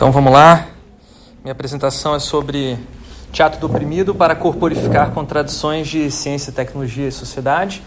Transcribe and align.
Então 0.00 0.10
vamos 0.10 0.32
lá. 0.32 0.66
Minha 1.44 1.52
apresentação 1.52 2.14
é 2.14 2.18
sobre 2.18 2.78
teatro 3.30 3.60
do 3.60 3.66
oprimido 3.66 4.14
para 4.14 4.34
corporificar 4.34 5.10
contradições 5.10 5.88
de 5.88 6.10
ciência, 6.10 6.50
tecnologia 6.50 7.06
e 7.06 7.12
sociedade. 7.12 7.82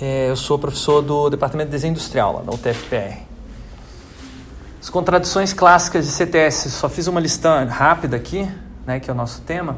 É, 0.00 0.30
eu 0.30 0.36
sou 0.36 0.60
professor 0.60 1.02
do 1.02 1.28
Departamento 1.28 1.70
de 1.70 1.72
Desenho 1.72 1.90
Industrial, 1.90 2.34
lá 2.34 2.42
da 2.42 2.52
UTFPR. 2.52 3.18
As 4.80 4.88
contradições 4.88 5.52
clássicas 5.52 6.06
de 6.06 6.12
CTS, 6.12 6.70
só 6.70 6.88
fiz 6.88 7.08
uma 7.08 7.18
lista 7.18 7.64
rápida 7.64 8.16
aqui, 8.16 8.48
né, 8.86 9.00
que 9.00 9.10
é 9.10 9.12
o 9.12 9.16
nosso 9.16 9.40
tema. 9.40 9.76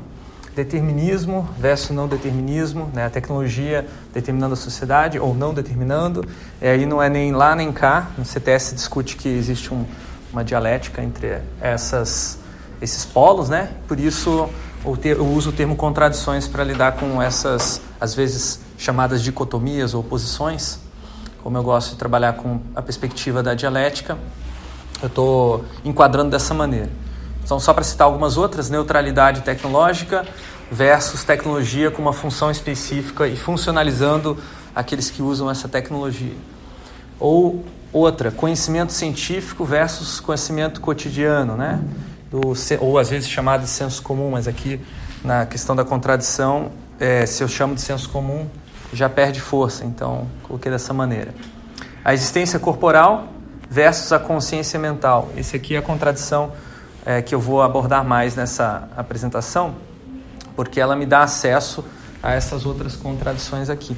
Determinismo 0.55 1.49
versus 1.59 1.97
não 1.97 2.07
determinismo, 2.07 2.91
né, 2.93 3.07
a 3.07 3.11
tecnologia 3.11 3.89
determinando 4.13 4.53
a 4.53 4.59
sociedade 4.59 5.19
ou 5.19 5.35
não 5.35 5.55
determinando. 5.55 6.23
É, 6.61 6.73
aí 6.73 6.85
não 6.85 7.03
é 7.03 7.09
nem 7.09 7.33
lá 7.33 7.57
nem 7.57 7.73
cá. 7.73 8.11
No 8.19 8.27
CTS 8.27 8.75
discute 8.75 9.17
que 9.17 9.31
existe 9.31 9.73
um, 9.73 9.87
uma 10.33 10.43
dialética 10.43 11.03
entre 11.03 11.41
essas, 11.61 12.39
esses 12.81 13.05
polos, 13.05 13.49
né? 13.49 13.71
Por 13.87 14.01
isso 14.01 14.49
eu 15.05 15.27
uso 15.27 15.51
o 15.51 15.53
termo 15.53 15.77
contradições 15.77 16.49
para 16.49 16.65
lidar 16.65 16.93
com 16.93 17.23
essas, 17.23 17.81
às 18.01 18.15
vezes, 18.15 18.61
chamadas 18.77 19.23
dicotomias 19.23 19.95
ou 19.95 20.01
oposições. 20.01 20.81
Como 21.43 21.57
eu 21.57 21.63
gosto 21.63 21.91
de 21.91 21.97
trabalhar 21.97 22.33
com 22.35 22.61
a 22.75 22.83
perspectiva 22.83 23.43
da 23.43 23.55
dialética, 23.55 24.19
eu 25.01 25.09
estou 25.09 25.65
enquadrando 25.85 26.31
dessa 26.31 26.55
maneira. 26.55 26.91
Então, 27.45 27.61
só 27.61 27.75
para 27.75 27.85
citar 27.85 28.07
algumas 28.07 28.37
outras, 28.37 28.71
neutralidade 28.71 29.43
tecnológica 29.43 30.27
versus 30.71 31.23
tecnologia 31.23 31.91
com 31.91 32.01
uma 32.01 32.13
função 32.13 32.51
específica 32.51 33.27
e 33.27 33.37
funcionalizando 33.37 34.39
aqueles 34.75 35.11
que 35.11 35.21
usam 35.21 35.51
essa 35.51 35.69
tecnologia. 35.69 36.35
Ou 37.21 37.65
Outra, 37.93 38.31
conhecimento 38.31 38.91
científico 38.91 39.67
versus 39.67 40.19
conhecimento 40.19 40.81
cotidiano, 40.81 41.57
né? 41.57 41.79
Do, 42.31 42.55
ou 42.81 42.99
às 42.99 43.11
vezes 43.11 43.29
chamado 43.29 43.65
de 43.65 43.69
senso 43.69 44.03
comum, 44.03 44.31
mas 44.31 44.49
aqui 44.49 44.81
na 45.23 45.45
questão 45.45 45.77
da 45.77 45.85
contradição, 45.85 46.71
é, 46.99 47.27
se 47.27 47.45
eu 47.45 47.49
chamo 47.49 47.75
de 47.75 47.83
senso 47.83 48.09
comum, 48.09 48.49
já 48.95 49.11
perde 49.11 49.43
força, 49.43 49.85
então 49.85 50.27
coloquei 50.43 50.73
dessa 50.73 50.95
maneira. 50.95 51.35
A 52.03 52.15
existência 52.15 52.59
corporal 52.59 53.29
versus 53.69 54.11
a 54.11 54.19
consciência 54.19 54.79
mental. 54.79 55.29
Esse 55.37 55.57
aqui 55.57 55.75
é 55.75 55.79
a 55.79 55.83
contradição 55.83 56.53
é, 57.05 57.21
que 57.21 57.35
eu 57.35 57.41
vou 57.41 57.61
abordar 57.61 58.03
mais 58.03 58.35
nessa 58.35 58.89
apresentação, 58.97 59.75
porque 60.57 60.81
ela 60.81 60.97
me 60.97 61.05
dá 61.05 61.23
acesso 61.23 61.85
a 62.23 62.33
essas 62.33 62.65
outras 62.65 62.97
contradições 62.97 63.69
aqui 63.69 63.95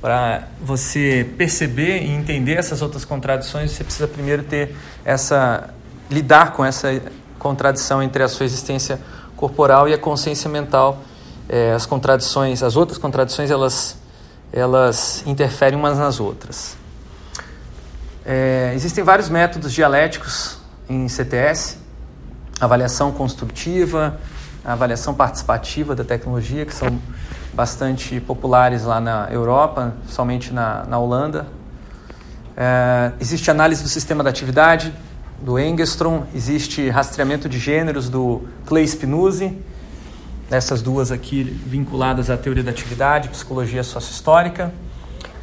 para 0.00 0.48
você 0.60 1.28
perceber 1.36 2.02
e 2.02 2.10
entender 2.10 2.54
essas 2.54 2.80
outras 2.80 3.04
contradições, 3.04 3.72
você 3.72 3.84
precisa 3.84 4.08
primeiro 4.08 4.42
ter 4.42 4.74
essa 5.04 5.70
lidar 6.10 6.52
com 6.52 6.64
essa 6.64 7.00
contradição 7.38 8.02
entre 8.02 8.22
a 8.22 8.28
sua 8.28 8.46
existência 8.46 9.00
corporal 9.36 9.88
e 9.88 9.94
a 9.94 9.98
consciência 9.98 10.48
mental. 10.50 11.02
É, 11.48 11.72
as 11.72 11.84
contradições, 11.84 12.62
as 12.62 12.76
outras 12.76 12.98
contradições, 12.98 13.50
elas 13.50 13.98
elas 14.52 15.22
interferem 15.26 15.78
umas 15.78 15.96
nas 15.96 16.18
outras. 16.18 16.76
É, 18.24 18.72
existem 18.74 19.02
vários 19.04 19.28
métodos 19.28 19.72
dialéticos 19.72 20.58
em 20.88 21.08
CTS, 21.08 21.78
avaliação 22.60 23.12
construtiva, 23.12 24.18
avaliação 24.64 25.14
participativa 25.14 25.94
da 25.94 26.04
tecnologia, 26.04 26.66
que 26.66 26.74
são 26.74 27.00
bastante 27.52 28.20
populares 28.20 28.84
lá 28.84 29.00
na 29.00 29.28
Europa, 29.30 29.94
somente 30.08 30.52
na, 30.52 30.84
na 30.84 30.98
Holanda. 30.98 31.46
É, 32.56 33.12
existe 33.20 33.50
análise 33.50 33.82
do 33.82 33.88
sistema 33.88 34.22
da 34.22 34.30
atividade, 34.30 34.92
do 35.40 35.58
Engstrom, 35.58 36.24
existe 36.34 36.88
rastreamento 36.90 37.48
de 37.48 37.58
gêneros 37.58 38.08
do 38.08 38.42
Clay 38.66 38.86
Spinuzzi, 38.86 39.56
essas 40.50 40.82
duas 40.82 41.10
aqui 41.10 41.44
vinculadas 41.44 42.28
à 42.28 42.36
teoria 42.36 42.62
da 42.62 42.70
atividade, 42.70 43.28
psicologia 43.28 43.82
sociohistórica. 43.82 44.72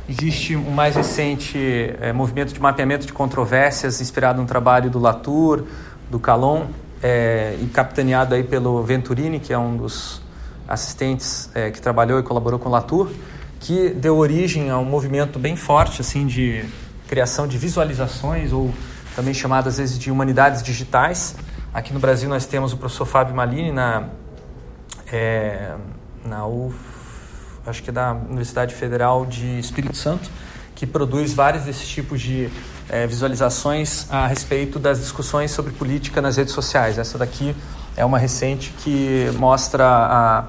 Existe 0.07 0.55
um 0.55 0.71
mais 0.71 0.95
recente 0.95 1.57
é, 1.99 2.13
movimento 2.13 2.53
de 2.53 2.59
mapeamento 2.59 3.05
de 3.05 3.13
controvérsias 3.13 3.99
inspirado 3.99 4.41
no 4.41 4.47
trabalho 4.47 4.89
do 4.89 4.99
Latour, 4.99 5.63
do 6.09 6.19
Calon, 6.19 6.67
é, 7.01 7.57
e 7.61 7.65
capitaneado 7.67 8.35
aí 8.35 8.43
pelo 8.43 8.83
Venturini, 8.83 9.39
que 9.39 9.51
é 9.51 9.57
um 9.57 9.75
dos 9.75 10.21
assistentes 10.67 11.49
é, 11.53 11.71
que 11.71 11.81
trabalhou 11.81 12.19
e 12.19 12.23
colaborou 12.23 12.59
com 12.59 12.69
o 12.69 12.71
Latour, 12.71 13.09
que 13.59 13.89
deu 13.89 14.17
origem 14.17 14.69
a 14.69 14.77
um 14.77 14.85
movimento 14.85 15.39
bem 15.39 15.55
forte 15.55 16.01
assim 16.01 16.27
de 16.27 16.63
criação 17.07 17.47
de 17.47 17.57
visualizações 17.57 18.51
ou 18.51 18.73
também 19.15 19.33
chamadas 19.33 19.75
às 19.75 19.77
vezes 19.79 19.99
de 19.99 20.11
humanidades 20.11 20.61
digitais. 20.61 21.35
Aqui 21.73 21.93
no 21.93 21.99
Brasil 21.99 22.29
nós 22.29 22.45
temos 22.45 22.73
o 22.73 22.77
professor 22.77 23.05
Fábio 23.05 23.35
Malini 23.35 23.71
na 23.71 24.09
é, 25.11 25.75
na 26.25 26.45
UF, 26.45 26.75
acho 27.65 27.81
que 27.81 27.89
é 27.89 27.93
da 27.93 28.13
Universidade 28.13 28.75
Federal 28.75 29.25
de 29.25 29.59
Espírito 29.59 29.95
Santo, 29.95 30.29
que 30.75 30.85
produz 30.85 31.33
vários 31.33 31.63
desses 31.63 31.87
tipos 31.87 32.21
de 32.21 32.49
é, 32.89 33.07
visualizações 33.07 34.05
a 34.11 34.27
respeito 34.27 34.77
das 34.77 34.99
discussões 34.99 35.51
sobre 35.51 35.71
política 35.73 36.21
nas 36.21 36.37
redes 36.37 36.53
sociais. 36.53 36.97
Essa 36.97 37.17
daqui 37.17 37.55
é 37.97 38.05
uma 38.05 38.19
recente 38.19 38.71
que 38.77 39.29
mostra 39.37 39.83
a, 39.85 40.43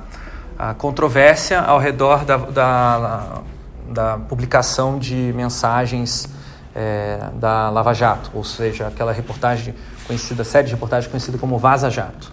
a 0.59 0.75
controvérsia 0.75 1.59
ao 1.60 1.78
redor 1.78 2.25
da, 2.26 2.36
da, 2.36 3.42
da 3.88 4.19
publicação 4.19 4.98
de 4.98 5.32
mensagens 5.34 6.28
é, 6.76 7.19
da 7.34 7.70
Lava 7.70 7.94
Jato, 7.94 8.31
ou 8.34 8.44
seja, 8.44 8.87
aquela 8.87 9.12
reportagem 9.12 9.75
conhecida, 10.06 10.44
série 10.44 10.66
de 10.66 10.75
reportagens 10.75 11.10
conhecida 11.10 11.38
como 11.38 11.58
Vaza 11.58 11.91
Jato. 11.91 12.31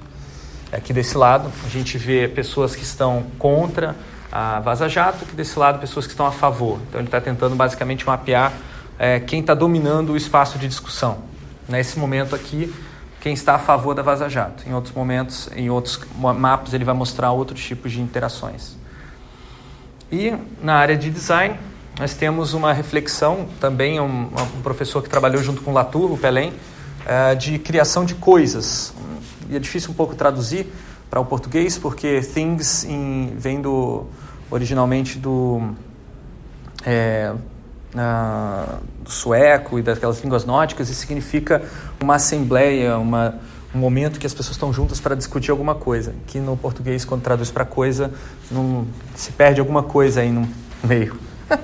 Aqui 0.69 0.91
desse 0.91 1.17
lado 1.17 1.49
a 1.65 1.69
gente 1.69 1.97
vê 1.97 2.27
pessoas 2.27 2.75
que 2.75 2.83
estão 2.83 3.23
contra 3.39 3.95
a 4.29 4.59
Vaza 4.59 4.89
Jato, 4.89 5.23
aqui 5.23 5.33
desse 5.33 5.57
lado 5.57 5.79
pessoas 5.79 6.05
que 6.05 6.11
estão 6.11 6.25
a 6.25 6.31
favor. 6.31 6.77
Então 6.89 6.99
ele 6.99 7.07
está 7.07 7.21
tentando 7.21 7.55
basicamente 7.55 8.05
mapear 8.05 8.51
é, 8.99 9.21
quem 9.21 9.39
está 9.39 9.53
dominando 9.53 10.11
o 10.11 10.17
espaço 10.17 10.59
de 10.59 10.67
discussão. 10.67 11.19
Nesse 11.69 11.97
momento 11.97 12.35
aqui, 12.35 12.73
quem 13.25 13.33
está 13.33 13.55
a 13.55 13.57
favor 13.57 13.95
da 13.95 14.03
Vaza 14.03 14.29
Jato. 14.29 14.69
Em 14.69 14.73
outros 14.75 14.93
momentos, 14.93 15.49
em 15.55 15.67
outros 15.67 15.99
mapas, 16.15 16.75
ele 16.75 16.83
vai 16.83 16.93
mostrar 16.93 17.31
outros 17.31 17.59
tipos 17.65 17.91
de 17.91 17.99
interações. 17.99 18.77
E 20.11 20.31
na 20.61 20.75
área 20.75 20.95
de 20.95 21.09
design, 21.09 21.57
nós 21.99 22.13
temos 22.13 22.53
uma 22.53 22.71
reflexão, 22.71 23.47
também 23.59 23.99
um, 23.99 24.29
um 24.55 24.61
professor 24.61 25.01
que 25.01 25.09
trabalhou 25.09 25.41
junto 25.41 25.63
com 25.63 25.73
Latour, 25.73 26.11
o 26.11 26.17
Pelém, 26.19 26.49
uh, 26.51 27.35
de 27.35 27.57
criação 27.57 28.05
de 28.05 28.13
coisas. 28.13 28.93
E 29.49 29.55
é 29.55 29.59
difícil 29.59 29.89
um 29.89 29.95
pouco 29.95 30.13
traduzir 30.13 30.67
para 31.09 31.19
o 31.19 31.25
português, 31.25 31.79
porque 31.79 32.21
things 32.21 32.83
em, 32.83 33.33
vem 33.35 33.59
do, 33.59 34.05
originalmente 34.51 35.17
do, 35.17 35.73
é, 36.85 37.33
do 39.03 39.09
sueco 39.09 39.79
e 39.79 39.81
daquelas 39.81 40.21
línguas 40.21 40.45
nórdicas 40.45 40.89
e 40.89 40.95
significa 40.95 41.63
uma 42.01 42.15
assembleia, 42.15 42.97
uma, 42.97 43.35
um 43.73 43.79
momento 43.79 44.19
que 44.19 44.27
as 44.27 44.33
pessoas 44.33 44.55
estão 44.55 44.73
juntas 44.73 44.99
para 44.99 45.15
discutir 45.15 45.51
alguma 45.51 45.75
coisa. 45.75 46.13
Que 46.27 46.39
no 46.39 46.57
português, 46.57 47.05
quando 47.05 47.21
traduz 47.21 47.51
para 47.51 47.65
coisa, 47.65 48.11
não, 48.51 48.85
se 49.15 49.31
perde 49.31 49.59
alguma 49.59 49.83
coisa 49.83 50.21
aí 50.21 50.31
no 50.31 50.47
meio. 50.83 51.17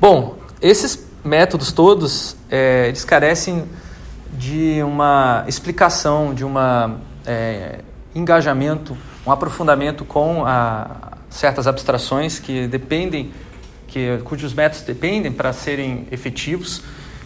Bom, 0.00 0.38
esses 0.60 1.06
métodos 1.24 1.72
todos, 1.72 2.36
é, 2.50 2.88
eles 2.88 3.04
carecem 3.04 3.64
de 4.32 4.82
uma 4.82 5.44
explicação, 5.46 6.34
de 6.34 6.44
um 6.44 6.54
é, 7.26 7.80
engajamento, 8.14 8.96
um 9.26 9.30
aprofundamento 9.30 10.04
com 10.04 10.44
a, 10.44 11.12
certas 11.30 11.66
abstrações 11.66 12.38
que 12.38 12.66
dependem 12.66 13.32
que, 13.92 14.18
cujos 14.24 14.54
métodos 14.54 14.84
dependem 14.84 15.30
para 15.30 15.52
serem 15.52 16.06
efetivos. 16.10 16.82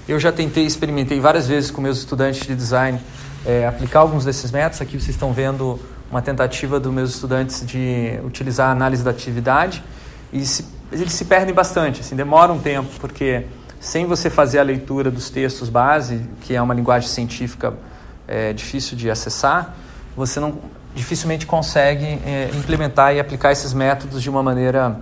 Eu 0.09 0.19
já 0.19 0.32
tentei, 0.32 0.66
experimentei 0.66 1.21
várias 1.21 1.47
vezes 1.47 1.71
com 1.71 1.81
meus 1.81 1.99
estudantes 1.99 2.44
de 2.47 2.54
design 2.54 3.00
é, 3.45 3.66
aplicar 3.66 4.01
alguns 4.01 4.24
desses 4.24 4.51
métodos. 4.51 4.80
Aqui 4.80 4.92
vocês 5.01 5.10
estão 5.10 5.33
vendo 5.33 5.80
uma 6.10 6.21
tentativa 6.21 6.80
dos 6.80 6.92
meus 6.92 7.15
estudantes 7.15 7.65
de 7.65 8.18
utilizar 8.24 8.68
a 8.68 8.72
análise 8.72 9.03
da 9.03 9.10
atividade 9.10 9.83
e 10.33 10.45
se, 10.45 10.65
eles 10.91 11.13
se 11.13 11.24
perdem 11.24 11.54
bastante, 11.54 12.01
assim, 12.01 12.16
demora 12.16 12.53
um 12.53 12.59
tempo, 12.59 12.89
porque 13.01 13.47
sem 13.80 14.07
você 14.07 14.28
fazer 14.28 14.59
a 14.59 14.62
leitura 14.62 15.10
dos 15.10 15.30
textos 15.30 15.69
base, 15.69 16.21
que 16.42 16.54
é 16.54 16.62
uma 16.62 16.74
linguagem 16.74 17.09
científica 17.09 17.74
é, 18.27 18.53
difícil 18.53 18.97
de 18.97 19.10
acessar, 19.10 19.74
você 20.16 20.41
não 20.41 20.59
dificilmente 20.95 21.47
consegue 21.47 22.07
é, 22.24 22.51
implementar 22.54 23.15
e 23.15 23.21
aplicar 23.21 23.53
esses 23.53 23.72
métodos 23.72 24.22
de 24.22 24.30
uma 24.30 24.42
maneira 24.42 24.97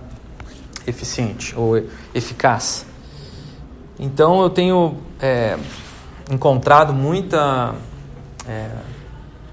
eficiente 0.87 1.53
ou 1.57 1.77
eficaz. 2.13 2.85
Então 3.99 4.41
eu 4.41 4.49
tenho 4.49 4.97
é, 5.19 5.57
encontrado 6.29 6.93
muita 6.93 7.75
é, 8.47 8.69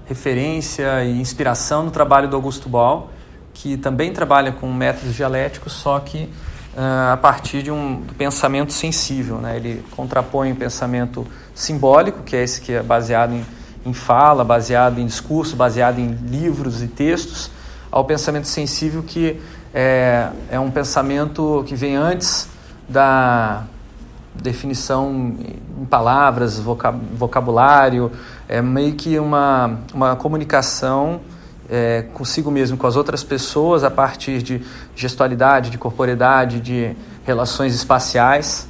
referência 0.05 1.03
e 1.03 1.19
inspiração 1.19 1.83
no 1.83 1.91
trabalho 1.91 2.27
do 2.27 2.35
Augusto 2.35 2.67
Ball, 2.67 3.09
que 3.53 3.77
também 3.77 4.11
trabalha 4.11 4.51
com 4.51 4.71
métodos 4.71 5.15
dialéticos, 5.15 5.73
só 5.73 5.99
que 5.99 6.29
uh, 6.75 7.13
a 7.13 7.17
partir 7.17 7.63
de 7.63 7.71
um 7.71 8.03
pensamento 8.17 8.73
sensível. 8.73 9.37
Né? 9.37 9.57
Ele 9.57 9.83
contrapõe 9.91 10.51
o 10.51 10.55
pensamento 10.55 11.25
simbólico, 11.53 12.23
que 12.23 12.35
é 12.35 12.43
esse 12.43 12.59
que 12.59 12.73
é 12.73 12.83
baseado 12.83 13.33
em, 13.33 13.45
em 13.85 13.93
fala, 13.93 14.43
baseado 14.43 14.99
em 14.99 15.05
discurso, 15.05 15.55
baseado 15.55 15.99
em 15.99 16.11
livros 16.11 16.81
e 16.81 16.87
textos, 16.87 17.51
ao 17.91 18.03
pensamento 18.05 18.47
sensível 18.47 19.03
que 19.03 19.39
é, 19.73 20.29
é 20.51 20.59
um 20.59 20.69
pensamento 20.69 21.63
que 21.67 21.75
vem 21.75 21.95
antes 21.95 22.47
da 22.87 23.63
definição 24.35 25.35
em 25.79 25.85
palavras, 25.85 26.59
vocabulário, 26.59 28.11
é 28.47 28.61
meio 28.61 28.93
que 28.93 29.17
uma, 29.19 29.79
uma 29.93 30.15
comunicação 30.15 31.21
é, 31.69 32.03
consigo 32.13 32.51
mesmo, 32.51 32.77
com 32.77 32.87
as 32.87 32.95
outras 32.95 33.23
pessoas, 33.23 33.83
a 33.83 33.91
partir 33.91 34.41
de 34.41 34.61
gestualidade, 34.95 35.69
de 35.69 35.77
corporeidade, 35.77 36.59
de 36.59 36.95
relações 37.25 37.73
espaciais. 37.73 38.67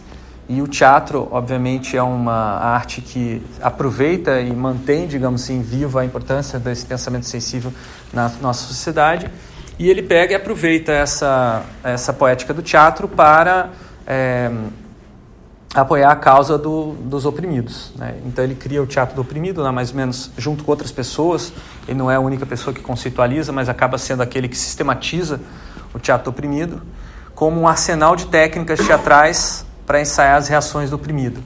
E 0.47 0.61
o 0.61 0.67
teatro, 0.67 1.27
obviamente, 1.31 1.95
é 1.95 2.03
uma 2.03 2.59
arte 2.59 3.01
que 3.01 3.41
aproveita 3.61 4.41
e 4.41 4.53
mantém, 4.53 5.07
digamos 5.07 5.43
assim, 5.43 5.61
viva 5.61 6.01
a 6.01 6.05
importância 6.05 6.59
desse 6.59 6.85
pensamento 6.85 7.25
sensível 7.25 7.73
na 8.11 8.29
nossa 8.41 8.67
sociedade. 8.67 9.29
E 9.77 9.89
ele 9.89 10.03
pega 10.03 10.33
e 10.33 10.35
aproveita 10.35 10.91
essa, 10.91 11.63
essa 11.83 12.13
poética 12.13 12.53
do 12.53 12.61
teatro 12.61 13.07
para 13.07 13.69
é, 14.05 14.51
apoiar 15.73 16.11
a 16.11 16.15
causa 16.15 16.57
do, 16.57 16.93
dos 16.93 17.25
oprimidos. 17.25 17.91
Né? 17.95 18.15
Então 18.25 18.43
ele 18.43 18.55
cria 18.55 18.81
o 18.81 18.85
teatro 18.85 19.15
do 19.15 19.21
oprimido, 19.21 19.63
né, 19.63 19.71
mais 19.71 19.89
ou 19.89 19.95
menos 19.95 20.31
junto 20.37 20.63
com 20.63 20.71
outras 20.71 20.91
pessoas. 20.91 21.51
Ele 21.87 21.97
não 21.97 22.09
é 22.09 22.15
a 22.15 22.19
única 22.19 22.45
pessoa 22.45 22.73
que 22.73 22.81
conceitualiza, 22.81 23.51
mas 23.51 23.67
acaba 23.67 23.97
sendo 23.97 24.21
aquele 24.21 24.47
que 24.47 24.57
sistematiza 24.57 25.39
o 25.93 25.99
teatro 25.99 26.25
do 26.25 26.29
oprimido 26.29 26.81
como 27.35 27.59
um 27.59 27.67
arsenal 27.67 28.15
de 28.15 28.27
técnicas 28.27 28.79
teatrais 28.79 29.65
para 29.85 29.99
ensaiar 29.99 30.37
as 30.37 30.47
reações 30.47 30.89
do 30.89 30.95
oprimido. 30.95 31.41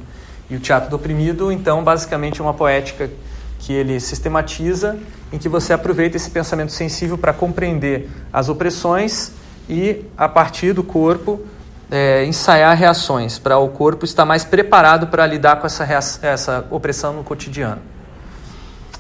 E 0.50 0.56
o 0.56 0.60
teatro 0.60 0.90
do 0.90 0.96
oprimido, 0.96 1.52
então, 1.52 1.84
basicamente 1.84 2.40
é 2.40 2.44
uma 2.44 2.54
poética 2.54 3.10
que 3.60 3.74
ele 3.74 4.00
sistematiza, 4.00 4.98
em 5.32 5.38
que 5.38 5.50
você 5.50 5.74
aproveita 5.74 6.18
esse 6.18 6.30
pensamento 6.30 6.72
sensível 6.72 7.18
para 7.18 7.34
compreender 7.34 8.10
as 8.32 8.50
opressões 8.50 9.32
e, 9.70 10.06
a 10.18 10.30
partir 10.30 10.74
do 10.74 10.84
corpo, 10.84 11.42
é, 11.90 12.26
ensaiar 12.26 12.76
reações, 12.78 13.40
para 13.40 13.58
o 13.58 13.70
corpo 13.70 14.06
estar 14.06 14.26
mais 14.26 14.44
preparado 14.44 15.08
para 15.08 15.26
lidar 15.26 15.58
com 15.58 15.68
essa, 15.68 15.84
essa 16.22 16.66
opressão 16.70 17.14
no 17.14 17.24
cotidiano. 17.24 17.82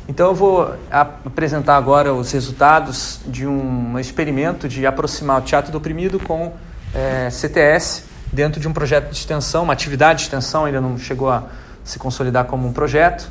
Então 0.07 0.27
eu 0.27 0.35
vou 0.35 0.73
apresentar 0.89 1.75
agora 1.75 2.13
os 2.13 2.31
resultados 2.31 3.19
de 3.25 3.45
um 3.45 3.99
experimento 3.99 4.67
de 4.67 4.85
aproximar 4.85 5.39
o 5.39 5.41
teatro 5.41 5.69
do 5.69 5.77
oprimido 5.77 6.17
com 6.17 6.53
é, 6.95 7.29
CTS 7.29 8.05
dentro 8.31 8.59
de 8.59 8.69
um 8.69 8.73
projeto 8.73 9.09
de 9.09 9.17
extensão, 9.17 9.63
uma 9.63 9.73
atividade 9.73 10.19
de 10.19 10.25
extensão, 10.25 10.63
ainda 10.63 10.79
não 10.79 10.97
chegou 10.97 11.29
a 11.29 11.43
se 11.83 11.99
consolidar 11.99 12.45
como 12.45 12.67
um 12.67 12.71
projeto, 12.71 13.29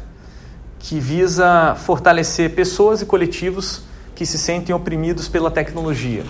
que 0.89 1.01
visa 1.01 1.75
fortalecer 1.75 2.55
pessoas 2.55 3.03
e 3.03 3.07
coletivos 3.07 3.83
que 4.15 4.25
se 4.25 4.39
sentem 4.39 4.73
oprimidos 4.73 5.27
pela 5.27 5.51
tecnologia. 5.51 6.23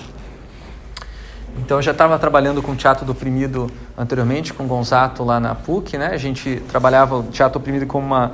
Então, 1.59 1.77
eu 1.77 1.83
já 1.83 1.93
estava 1.93 2.19
trabalhando 2.19 2.63
com 2.63 2.75
teatro 2.75 3.05
do 3.05 3.13
oprimido 3.13 3.71
anteriormente, 3.99 4.55
com 4.55 4.65
o 4.65 4.67
Gonzato 4.67 5.23
lá 5.23 5.39
na 5.39 5.55
PUC, 5.55 5.99
né? 5.99 6.07
A 6.07 6.17
gente 6.17 6.63
trabalhava 6.71 7.19
o 7.19 7.23
teatro 7.25 7.59
oprimido 7.59 7.87
como 7.87 8.07
uma, 8.07 8.33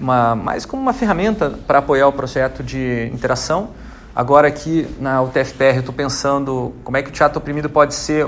uma 0.00 0.34
mais 0.34 0.64
como 0.64 0.80
uma 0.80 0.94
ferramenta 0.94 1.50
para 1.66 1.80
apoiar 1.80 2.08
o 2.08 2.12
projeto 2.12 2.62
de 2.62 3.10
interação. 3.12 3.68
Agora 4.16 4.48
aqui 4.48 4.88
na 4.98 5.20
UTFPR 5.20 5.80
estou 5.80 5.94
pensando 5.94 6.74
como 6.82 6.96
é 6.96 7.02
que 7.02 7.10
o 7.10 7.12
teatro 7.12 7.38
oprimido 7.38 7.68
pode 7.68 7.94
ser 7.94 8.24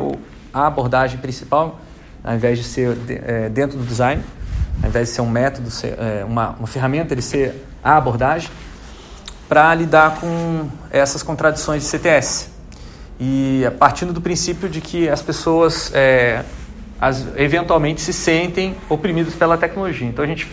a 0.52 0.66
abordagem 0.66 1.18
principal, 1.18 1.80
ao 2.22 2.34
invés 2.34 2.58
de 2.58 2.64
ser 2.64 2.98
é, 3.08 3.48
dentro 3.48 3.78
do 3.78 3.84
design, 3.84 4.22
ao 4.82 4.88
invés 4.88 5.08
de 5.08 5.14
ser 5.14 5.20
um 5.20 5.30
método, 5.30 5.70
ser, 5.70 5.96
é, 5.98 6.24
uma, 6.24 6.50
uma 6.50 6.66
ferramenta, 6.66 7.14
ele 7.14 7.22
ser 7.22 7.66
a 7.82 7.96
abordagem, 7.96 8.50
para 9.48 9.74
lidar 9.74 10.20
com 10.20 10.68
essas 10.90 11.22
contradições 11.22 11.82
de 11.82 11.88
CTS 11.88 12.50
e 13.18 13.64
partindo 13.78 14.12
do 14.12 14.20
princípio 14.20 14.68
de 14.68 14.80
que 14.80 15.08
as 15.08 15.20
pessoas 15.20 15.90
é, 15.92 16.44
as, 17.00 17.26
eventualmente 17.36 18.00
se 18.00 18.12
sentem 18.12 18.76
oprimidas 18.88 19.34
pela 19.34 19.56
tecnologia. 19.56 20.06
Então 20.06 20.24
a 20.24 20.28
gente 20.28 20.46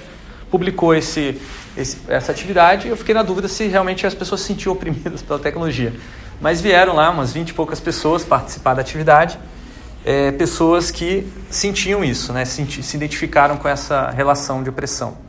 publicou 0.50 0.95
esse, 0.95 1.39
esse, 1.75 1.97
essa 2.07 2.31
atividade 2.31 2.88
e 2.88 2.89
eu 2.89 2.97
fiquei 2.97 3.13
na 3.13 3.21
dúvida 3.21 3.47
se 3.47 3.68
realmente 3.68 4.07
as 4.07 4.13
pessoas 4.13 4.41
se 4.41 4.47
sentiam 4.47 4.74
oprimidas 4.74 5.21
pela 5.21 5.39
tecnologia. 5.39 5.94
Mas 6.39 6.62
vieram 6.62 6.95
lá 6.95 7.09
umas 7.09 7.33
20 7.33 7.50
e 7.50 7.53
poucas 7.53 7.79
pessoas 7.79 8.24
participar 8.24 8.75
da 8.75 8.81
atividade, 8.81 9.38
é, 10.06 10.32
pessoas 10.32 10.92
que 10.92 11.28
sentiam 11.50 12.04
isso, 12.04 12.32
né, 12.32 12.46
se, 12.46 12.66
se 12.84 12.98
identificaram 12.98 13.58
com 13.58 13.68
essa 13.68 14.10
relação 14.10 14.64
de 14.64 14.70
opressão. 14.70 15.28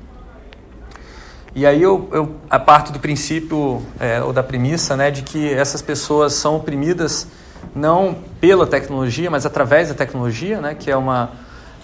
E 1.55 1.67
aí 1.67 1.83
eu, 1.83 2.09
eu 2.13 2.37
a 2.49 2.59
parto 2.59 2.93
do 2.93 3.01
princípio 3.01 3.83
é, 3.99 4.23
ou 4.23 4.33
da 4.33 4.43
premissa 4.43 4.97
né, 4.97 5.11
de 5.11 5.23
que 5.23 5.53
essas 5.53 5.83
pessoas 5.83 6.35
são 6.35 6.57
oprimidas 6.57 7.27
não 7.75 8.17
pela 8.41 8.67
tecnologia, 8.67 9.31
mas 9.31 9.45
através 9.45 9.89
da 9.89 9.95
tecnologia, 9.95 10.61
né, 10.61 10.75
que 10.75 10.91
é 10.91 10.97
uma, 10.97 11.33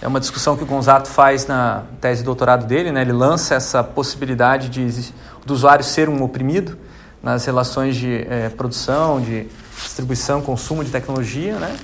é 0.01 0.07
uma 0.07 0.19
discussão 0.19 0.55
que 0.55 0.63
o 0.63 0.65
Gonzato 0.65 1.09
faz 1.09 1.45
na 1.45 1.83
tese 1.99 2.19
de 2.19 2.25
doutorado 2.25 2.65
dele. 2.65 2.91
Né, 2.91 3.01
ele 3.01 3.11
lança 3.11 3.55
essa 3.55 3.83
possibilidade 3.83 4.69
de, 4.69 5.11
do 5.45 5.53
usuário 5.53 5.83
ser 5.83 6.07
um 6.07 6.23
oprimido 6.23 6.77
nas 7.21 7.43
relações 7.43 7.95
de 7.95 8.25
é, 8.29 8.49
produção, 8.49 9.19
de 9.19 9.47
distribuição, 9.81 10.41
consumo 10.41 10.83
de 10.83 10.91
tecnologia. 10.91 11.55
Né, 11.55 11.75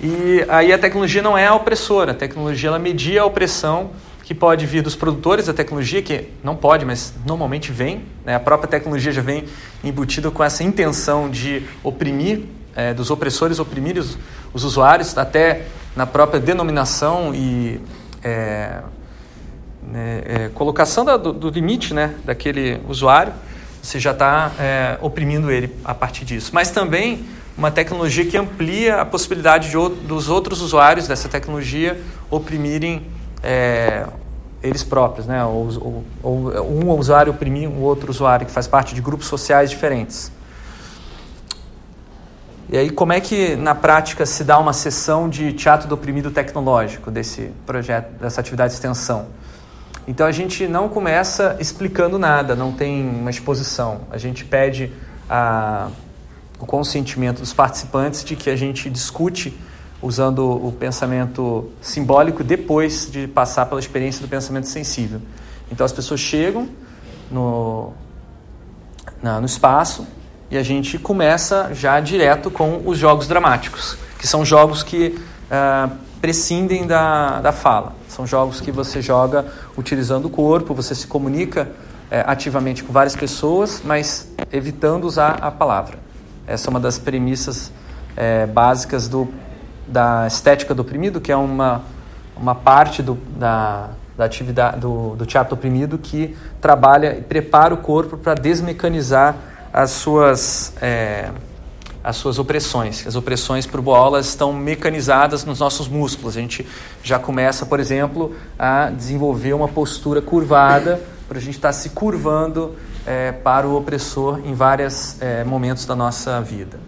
e 0.00 0.44
aí 0.48 0.72
a 0.72 0.78
tecnologia 0.78 1.22
não 1.22 1.36
é 1.38 1.46
a 1.46 1.54
opressora, 1.54 2.12
a 2.12 2.14
tecnologia 2.14 2.68
ela 2.68 2.78
media 2.78 3.22
a 3.22 3.24
opressão 3.24 3.90
que 4.24 4.34
pode 4.34 4.64
vir 4.64 4.82
dos 4.82 4.96
produtores 4.96 5.46
da 5.46 5.52
tecnologia, 5.52 6.00
que 6.00 6.28
não 6.42 6.56
pode, 6.56 6.84
mas 6.84 7.12
normalmente 7.26 7.70
vem. 7.70 8.04
Né? 8.24 8.34
A 8.34 8.40
própria 8.40 8.66
tecnologia 8.66 9.12
já 9.12 9.20
vem 9.20 9.44
embutida 9.84 10.30
com 10.30 10.42
essa 10.42 10.64
intenção 10.64 11.30
de 11.30 11.62
oprimir, 11.82 12.40
é, 12.74 12.94
dos 12.94 13.10
opressores 13.10 13.58
oprimir 13.58 13.98
os, 13.98 14.16
os, 14.52 14.64
usuários, 14.64 15.16
até 15.18 15.66
na 15.94 16.06
própria 16.06 16.40
denominação 16.40 17.34
e 17.34 17.78
é, 18.22 18.80
é, 19.92 20.50
colocação 20.54 21.04
da, 21.04 21.18
do, 21.18 21.30
do, 21.30 21.50
limite 21.50 21.92
né, 21.92 22.14
daquele 22.24 22.80
usuário, 22.88 23.34
você 23.82 24.00
já 24.00 24.12
está 24.12 24.50
oprimindo 25.02 25.50
ele 25.50 25.70
a 25.84 25.94
partir 25.94 26.24
disso. 26.24 26.50
Mas 26.54 26.70
também 26.70 27.26
uma 27.56 27.70
tecnologia 27.70 28.26
que 28.26 28.36
amplia 28.36 29.00
a 29.00 29.04
possibilidade 29.04 29.70
de, 29.70 29.76
dos 30.06 30.28
outros 30.28 30.60
usuários 30.60 31.06
dessa 31.06 31.28
tecnologia 31.28 32.00
oprimirem 32.30 33.06
é, 33.42 34.06
eles 34.62 34.82
próprios, 34.82 35.26
né? 35.26 35.44
Ou, 35.44 36.04
ou, 36.22 36.52
um 36.64 36.90
usuário 36.90 37.32
oprimir 37.32 37.68
um 37.68 37.82
outro 37.82 38.10
usuário 38.10 38.46
que 38.46 38.52
faz 38.52 38.66
parte 38.66 38.94
de 38.94 39.00
grupos 39.00 39.26
sociais 39.26 39.70
diferentes. 39.70 40.32
E 42.70 42.78
aí, 42.78 42.90
como 42.90 43.12
é 43.12 43.20
que 43.20 43.54
na 43.56 43.74
prática 43.74 44.24
se 44.24 44.42
dá 44.42 44.58
uma 44.58 44.72
sessão 44.72 45.28
de 45.28 45.52
teatro 45.52 45.86
do 45.86 45.94
oprimido 45.94 46.30
tecnológico 46.30 47.10
desse 47.10 47.52
projeto, 47.66 48.10
dessa 48.18 48.40
atividade 48.40 48.70
de 48.70 48.76
extensão? 48.76 49.26
Então 50.08 50.26
a 50.26 50.32
gente 50.32 50.66
não 50.66 50.88
começa 50.88 51.56
explicando 51.60 52.18
nada, 52.18 52.56
não 52.56 52.72
tem 52.72 53.06
uma 53.06 53.30
exposição. 53.30 54.02
A 54.10 54.18
gente 54.18 54.44
pede 54.44 54.90
a, 55.28 55.88
o 56.64 56.66
consentimento 56.66 57.40
dos 57.40 57.52
participantes 57.52 58.24
de 58.24 58.34
que 58.34 58.48
a 58.48 58.56
gente 58.56 58.88
discute 58.88 59.54
usando 60.00 60.50
o 60.50 60.72
pensamento 60.72 61.70
simbólico 61.80 62.42
depois 62.42 63.08
de 63.10 63.28
passar 63.28 63.66
pela 63.66 63.78
experiência 63.78 64.22
do 64.22 64.28
pensamento 64.28 64.66
sensível. 64.66 65.20
Então 65.70 65.84
as 65.84 65.92
pessoas 65.92 66.20
chegam 66.20 66.68
no, 67.30 67.92
na, 69.22 69.40
no 69.40 69.46
espaço 69.46 70.06
e 70.50 70.56
a 70.56 70.62
gente 70.62 70.98
começa 70.98 71.70
já 71.74 72.00
direto 72.00 72.50
com 72.50 72.82
os 72.86 72.96
jogos 72.96 73.28
dramáticos, 73.28 73.98
que 74.18 74.26
são 74.26 74.42
jogos 74.42 74.82
que 74.82 75.18
uh, 75.18 75.90
prescindem 76.18 76.86
da, 76.86 77.40
da 77.40 77.52
fala. 77.52 77.94
São 78.08 78.26
jogos 78.26 78.58
que 78.60 78.72
você 78.72 79.02
joga 79.02 79.44
utilizando 79.76 80.26
o 80.26 80.30
corpo, 80.30 80.72
você 80.72 80.94
se 80.94 81.06
comunica 81.06 81.64
uh, 81.64 82.24
ativamente 82.26 82.82
com 82.82 82.92
várias 82.92 83.14
pessoas, 83.14 83.82
mas 83.84 84.32
evitando 84.50 85.04
usar 85.04 85.38
a 85.42 85.50
palavra. 85.50 86.03
Essa 86.46 86.68
é 86.68 86.70
uma 86.70 86.80
das 86.80 86.98
premissas 86.98 87.68
uh, 87.68 88.46
básicas 88.52 89.08
do 89.08 89.28
da 89.86 90.26
estética 90.26 90.74
do 90.74 90.82
oprimido, 90.82 91.20
que 91.20 91.30
é 91.30 91.36
uma, 91.36 91.82
uma 92.36 92.54
parte 92.54 93.02
do, 93.02 93.14
da, 93.36 93.90
da 94.16 94.24
atividade 94.24 94.80
do, 94.80 95.14
do 95.16 95.26
teatro 95.26 95.54
oprimido 95.54 95.98
que 95.98 96.36
trabalha 96.60 97.18
e 97.18 97.20
prepara 97.20 97.74
o 97.74 97.78
corpo 97.78 98.16
para 98.16 98.34
desmecanizar 98.34 99.36
as 99.72 99.90
suas, 99.90 100.72
é, 100.80 101.30
as 102.02 102.16
suas 102.16 102.38
opressões. 102.38 103.06
As 103.06 103.16
opressões 103.16 103.66
por 103.66 103.80
bola 103.80 104.20
estão 104.20 104.52
mecanizadas 104.52 105.44
nos 105.44 105.58
nossos 105.58 105.88
músculos. 105.88 106.36
A 106.36 106.40
gente 106.40 106.66
já 107.02 107.18
começa, 107.18 107.66
por 107.66 107.80
exemplo, 107.80 108.34
a 108.58 108.90
desenvolver 108.90 109.52
uma 109.52 109.68
postura 109.68 110.22
curvada 110.22 111.00
para 111.28 111.38
a 111.38 111.40
gente 111.40 111.56
estar 111.56 111.68
tá 111.68 111.72
se 111.72 111.90
curvando 111.90 112.74
é, 113.06 113.32
para 113.32 113.66
o 113.66 113.76
opressor 113.76 114.40
em 114.44 114.54
vários 114.54 115.20
é, 115.20 115.44
momentos 115.44 115.84
da 115.86 115.94
nossa 115.94 116.40
vida. 116.40 116.78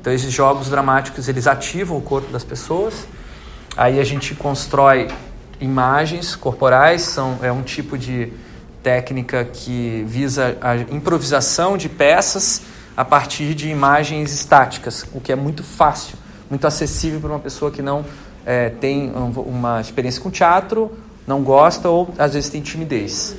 Então 0.00 0.12
esses 0.12 0.32
jogos 0.32 0.68
dramáticos 0.68 1.28
eles 1.28 1.46
ativam 1.46 1.96
o 1.96 2.00
corpo 2.00 2.32
das 2.32 2.44
pessoas. 2.44 3.06
Aí 3.76 4.00
a 4.00 4.04
gente 4.04 4.34
constrói 4.34 5.08
imagens 5.60 6.34
corporais, 6.34 7.02
são, 7.02 7.38
é 7.42 7.52
um 7.52 7.62
tipo 7.62 7.98
de 7.98 8.32
técnica 8.82 9.44
que 9.44 10.04
visa 10.08 10.56
a 10.60 10.76
improvisação 10.76 11.76
de 11.76 11.88
peças 11.88 12.62
a 12.96 13.04
partir 13.04 13.54
de 13.54 13.68
imagens 13.68 14.32
estáticas, 14.32 15.04
o 15.12 15.20
que 15.20 15.32
é 15.32 15.36
muito 15.36 15.62
fácil, 15.62 16.16
muito 16.48 16.66
acessível 16.66 17.20
para 17.20 17.30
uma 17.30 17.38
pessoa 17.38 17.70
que 17.70 17.82
não 17.82 18.04
é, 18.44 18.70
tem 18.70 19.12
uma 19.14 19.80
experiência 19.80 20.20
com 20.20 20.30
teatro, 20.30 20.90
não 21.26 21.42
gosta 21.42 21.88
ou 21.88 22.12
às 22.18 22.34
vezes 22.34 22.48
tem 22.48 22.60
timidez. 22.60 23.36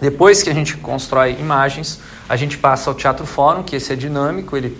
Depois 0.00 0.42
que 0.42 0.50
a 0.50 0.54
gente 0.54 0.76
constrói 0.76 1.36
imagens, 1.38 2.00
a 2.28 2.36
gente 2.36 2.58
passa 2.58 2.90
ao 2.90 2.94
teatro 2.94 3.26
fórum, 3.26 3.62
que 3.62 3.76
esse 3.76 3.92
é 3.92 3.96
dinâmico, 3.96 4.56
ele 4.56 4.76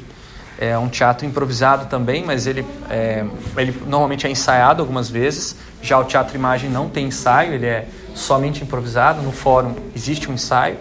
é 0.59 0.77
um 0.77 0.89
teatro 0.89 1.27
improvisado 1.27 1.87
também, 1.87 2.25
mas 2.25 2.47
ele, 2.47 2.65
é, 2.89 3.25
ele 3.57 3.75
normalmente 3.87 4.27
é 4.27 4.31
ensaiado 4.31 4.83
algumas 4.83 5.09
vezes. 5.09 5.57
Já 5.83 5.99
o 5.99 6.05
teatro 6.05 6.35
imagem 6.35 6.71
não 6.71 6.89
tem 6.89 7.07
ensaio, 7.07 7.53
ele 7.53 7.67
é 7.67 7.89
somente 8.15 8.63
improvisado. 8.63 9.23
No 9.23 9.33
fórum 9.33 9.75
existe 9.95 10.31
um 10.31 10.35
ensaio. 10.35 10.77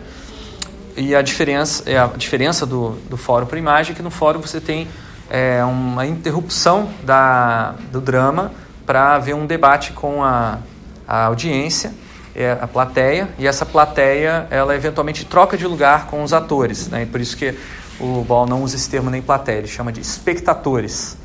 E 0.98 1.14
a 1.14 1.22
diferença, 1.22 1.84
é 1.86 1.98
a 1.98 2.08
diferença 2.08 2.66
do, 2.66 2.92
do 3.10 3.18
fórum 3.18 3.46
para 3.46 3.60
imagem 3.60 3.92
é 3.92 3.96
que 3.96 4.02
no 4.02 4.10
fórum 4.10 4.40
você 4.40 4.62
tem 4.62 4.88
é, 5.30 5.64
uma 5.66 6.06
interrupção 6.06 6.90
da, 7.04 7.76
do 7.92 8.00
drama 8.00 8.54
para 8.86 9.18
ver 9.20 9.34
um 9.34 9.46
debate 9.46 9.92
com 9.92 10.24
a, 10.24 10.60
a 11.06 11.26
audiência, 11.26 11.94
é, 12.36 12.58
a 12.60 12.68
plateia, 12.68 13.30
e 13.40 13.48
essa 13.48 13.66
plateia 13.66 14.48
ela 14.50 14.76
eventualmente 14.76 15.26
troca 15.26 15.58
de 15.58 15.66
lugar 15.66 16.08
com 16.08 16.22
os 16.24 16.34
atores. 16.34 16.88
Né? 16.90 17.04
E 17.04 17.06
por 17.06 17.22
isso 17.22 17.38
que 17.38 17.56
o 18.00 18.24
Ball 18.24 18.46
não 18.46 18.62
usa 18.62 18.76
esse 18.76 18.90
termo 18.90 19.10
nem 19.10 19.22
plateia, 19.22 19.60
ele 19.60 19.68
chama 19.68 19.92
de 19.92 20.02
espectadores. 20.02 21.18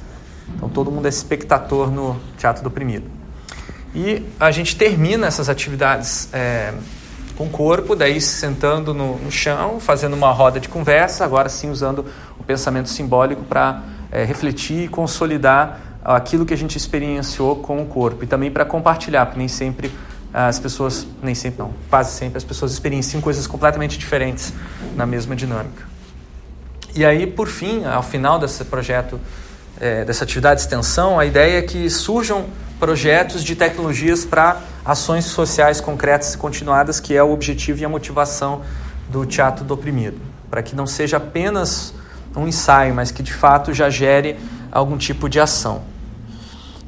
Então 0.54 0.68
todo 0.68 0.90
mundo 0.90 1.06
é 1.06 1.08
espectador 1.08 1.90
no 1.90 2.20
Teatro 2.38 2.62
do 2.62 2.68
Oprimido. 2.68 3.06
E 3.94 4.24
a 4.38 4.50
gente 4.52 4.76
termina 4.76 5.26
essas 5.26 5.48
atividades 5.48 6.28
é, 6.32 6.72
com 7.36 7.46
o 7.46 7.50
corpo, 7.50 7.96
daí 7.96 8.20
sentando 8.20 8.94
no, 8.94 9.18
no, 9.18 9.32
chão, 9.32 9.80
fazendo 9.80 10.14
uma 10.14 10.30
roda 10.30 10.60
de 10.60 10.68
conversa, 10.68 11.24
agora 11.24 11.48
sim 11.48 11.70
usando 11.70 12.06
o 12.38 12.44
pensamento 12.44 12.88
simbólico 12.88 13.42
para 13.42 13.82
é, 14.12 14.24
refletir 14.24 14.84
e 14.84 14.88
consolidar 14.88 15.80
aquilo 16.04 16.46
que 16.46 16.54
a 16.54 16.56
gente 16.56 16.76
experienciou 16.76 17.56
com 17.56 17.82
o 17.82 17.86
corpo 17.86 18.24
e 18.24 18.26
também 18.26 18.50
para 18.50 18.64
compartilhar, 18.64 19.26
porque 19.26 19.38
nem 19.38 19.48
sempre 19.48 19.90
as 20.32 20.58
pessoas, 20.58 21.06
nem 21.22 21.34
sempre 21.34 21.60
não, 21.60 21.72
quase 21.88 22.12
sempre 22.12 22.38
as 22.38 22.44
pessoas 22.44 22.72
experienciam 22.72 23.20
coisas 23.20 23.46
completamente 23.46 23.98
diferentes 23.98 24.52
na 24.96 25.04
mesma 25.04 25.34
dinâmica. 25.34 25.88
E 26.94 27.04
aí, 27.04 27.26
por 27.26 27.48
fim, 27.48 27.84
ao 27.84 28.02
final 28.02 28.38
desse 28.38 28.64
projeto, 28.64 29.20
é, 29.80 30.04
dessa 30.04 30.24
atividade 30.24 30.60
de 30.60 30.66
extensão, 30.66 31.18
a 31.18 31.26
ideia 31.26 31.58
é 31.58 31.62
que 31.62 31.88
surjam 31.88 32.46
projetos 32.78 33.44
de 33.44 33.54
tecnologias 33.54 34.24
para 34.24 34.60
ações 34.84 35.26
sociais 35.26 35.80
concretas 35.80 36.34
e 36.34 36.38
continuadas, 36.38 36.98
que 36.98 37.14
é 37.14 37.22
o 37.22 37.30
objetivo 37.32 37.80
e 37.80 37.84
a 37.84 37.88
motivação 37.88 38.62
do 39.08 39.26
Teatro 39.26 39.64
do 39.64 39.74
Oprimido. 39.74 40.20
Para 40.50 40.62
que 40.62 40.74
não 40.74 40.86
seja 40.86 41.18
apenas 41.18 41.94
um 42.34 42.46
ensaio, 42.46 42.94
mas 42.94 43.10
que 43.10 43.22
de 43.22 43.32
fato 43.32 43.72
já 43.72 43.90
gere 43.90 44.36
algum 44.70 44.96
tipo 44.96 45.28
de 45.28 45.38
ação. 45.38 45.82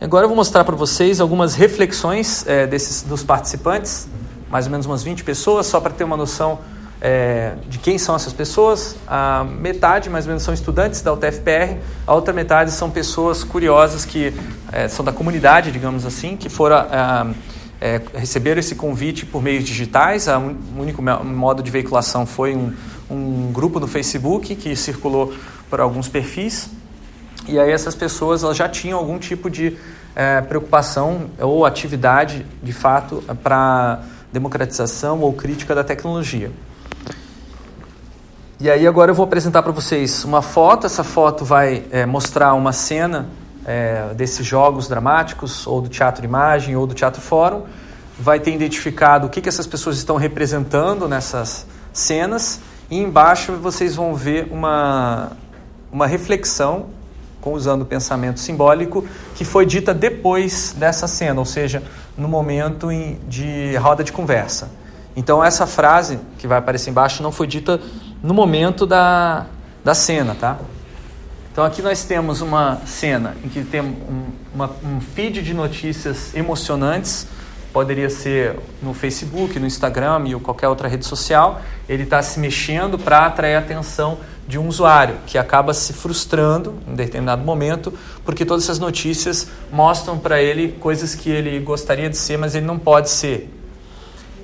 Agora 0.02 0.24
eu 0.24 0.28
vou 0.28 0.34
mostrar 0.34 0.64
para 0.64 0.74
vocês 0.74 1.20
algumas 1.20 1.54
reflexões 1.54 2.44
é, 2.48 2.66
desses, 2.66 3.02
dos 3.02 3.22
participantes, 3.22 4.08
mais 4.50 4.66
ou 4.66 4.72
menos 4.72 4.84
umas 4.84 5.00
20 5.04 5.22
pessoas, 5.22 5.66
só 5.66 5.80
para 5.80 5.92
ter 5.92 6.02
uma 6.02 6.16
noção 6.16 6.58
é, 7.00 7.52
de 7.68 7.78
quem 7.78 7.98
são 7.98 8.16
essas 8.16 8.32
pessoas. 8.32 8.96
A 9.06 9.44
metade, 9.44 10.10
mais 10.10 10.24
ou 10.24 10.30
menos, 10.30 10.42
são 10.42 10.52
estudantes 10.52 11.02
da 11.02 11.12
UTFPR, 11.12 11.76
a 12.04 12.14
outra 12.16 12.34
metade 12.34 12.72
são 12.72 12.90
pessoas 12.90 13.44
curiosas 13.44 14.04
que 14.04 14.34
é, 14.72 14.88
são 14.88 15.04
da 15.04 15.12
comunidade, 15.12 15.70
digamos 15.70 16.04
assim, 16.04 16.36
que 16.36 16.48
foram 16.48 16.78
é, 17.80 18.00
receberam 18.12 18.58
esse 18.58 18.74
convite 18.74 19.24
por 19.24 19.40
meios 19.40 19.62
digitais. 19.62 20.26
O 20.26 20.80
único 20.80 21.00
modo 21.00 21.62
de 21.62 21.70
veiculação 21.70 22.26
foi 22.26 22.56
um, 22.56 22.72
um 23.08 23.52
grupo 23.52 23.78
no 23.78 23.86
Facebook 23.86 24.56
que 24.56 24.74
circulou 24.74 25.32
por 25.70 25.80
alguns 25.80 26.08
perfis. 26.08 26.81
E 27.48 27.58
aí 27.58 27.70
essas 27.70 27.94
pessoas 27.94 28.44
elas 28.44 28.56
já 28.56 28.68
tinham 28.68 28.98
algum 28.98 29.18
tipo 29.18 29.50
de 29.50 29.76
é, 30.14 30.40
preocupação 30.40 31.30
ou 31.38 31.64
atividade, 31.66 32.46
de 32.62 32.72
fato, 32.72 33.22
para 33.42 34.00
democratização 34.32 35.20
ou 35.20 35.32
crítica 35.32 35.74
da 35.74 35.84
tecnologia. 35.84 36.50
E 38.60 38.70
aí 38.70 38.86
agora 38.86 39.10
eu 39.10 39.14
vou 39.14 39.24
apresentar 39.24 39.62
para 39.62 39.72
vocês 39.72 40.24
uma 40.24 40.40
foto. 40.40 40.86
Essa 40.86 41.02
foto 41.02 41.44
vai 41.44 41.84
é, 41.90 42.06
mostrar 42.06 42.54
uma 42.54 42.72
cena 42.72 43.28
é, 43.66 44.14
desses 44.14 44.46
jogos 44.46 44.86
dramáticos, 44.86 45.66
ou 45.66 45.80
do 45.80 45.88
teatro 45.88 46.24
imagem, 46.24 46.76
ou 46.76 46.86
do 46.86 46.94
teatro 46.94 47.20
fórum. 47.20 47.62
Vai 48.18 48.38
ter 48.38 48.54
identificado 48.54 49.26
o 49.26 49.30
que, 49.30 49.40
que 49.40 49.48
essas 49.48 49.66
pessoas 49.66 49.96
estão 49.96 50.16
representando 50.16 51.08
nessas 51.08 51.66
cenas. 51.92 52.60
E 52.88 52.98
embaixo 52.98 53.52
vocês 53.54 53.96
vão 53.96 54.14
ver 54.14 54.46
uma, 54.50 55.32
uma 55.90 56.06
reflexão, 56.06 56.86
usando 57.50 57.82
o 57.82 57.84
pensamento 57.86 58.38
simbólico, 58.38 59.04
que 59.34 59.44
foi 59.44 59.66
dita 59.66 59.92
depois 59.92 60.74
dessa 60.78 61.08
cena, 61.08 61.40
ou 61.40 61.46
seja, 61.46 61.82
no 62.16 62.28
momento 62.28 62.88
de 63.26 63.74
roda 63.76 64.04
de 64.04 64.12
conversa. 64.12 64.70
Então 65.16 65.42
essa 65.44 65.66
frase 65.66 66.18
que 66.38 66.46
vai 66.46 66.58
aparecer 66.58 66.90
embaixo 66.90 67.22
não 67.22 67.32
foi 67.32 67.46
dita 67.46 67.80
no 68.22 68.32
momento 68.32 68.86
da, 68.86 69.46
da 69.84 69.94
cena, 69.94 70.36
tá? 70.38 70.58
Então 71.52 71.64
aqui 71.64 71.82
nós 71.82 72.04
temos 72.04 72.40
uma 72.40 72.80
cena 72.86 73.36
em 73.44 73.48
que 73.48 73.62
tem 73.62 73.82
um, 73.82 74.26
uma, 74.54 74.70
um 74.82 75.00
feed 75.00 75.42
de 75.42 75.52
notícias 75.52 76.34
emocionantes, 76.34 77.26
poderia 77.72 78.08
ser 78.08 78.58
no 78.82 78.94
Facebook, 78.94 79.58
no 79.58 79.66
Instagram 79.66 80.24
ou 80.32 80.40
qualquer 80.40 80.68
outra 80.68 80.88
rede 80.88 81.04
social. 81.04 81.60
Ele 81.88 82.04
está 82.04 82.22
se 82.22 82.38
mexendo 82.38 82.98
para 82.98 83.26
atrair 83.26 83.56
a 83.56 83.58
atenção 83.58 84.18
de 84.46 84.58
um 84.58 84.68
usuário 84.68 85.16
que 85.26 85.38
acaba 85.38 85.72
se 85.72 85.92
frustrando 85.92 86.74
em 86.88 86.94
determinado 86.94 87.44
momento, 87.44 87.92
porque 88.24 88.44
todas 88.44 88.64
essas 88.64 88.78
notícias 88.78 89.48
mostram 89.70 90.18
para 90.18 90.42
ele 90.42 90.72
coisas 90.80 91.14
que 91.14 91.30
ele 91.30 91.58
gostaria 91.60 92.10
de 92.10 92.16
ser, 92.16 92.36
mas 92.38 92.54
ele 92.54 92.66
não 92.66 92.78
pode 92.78 93.08
ser. 93.08 93.48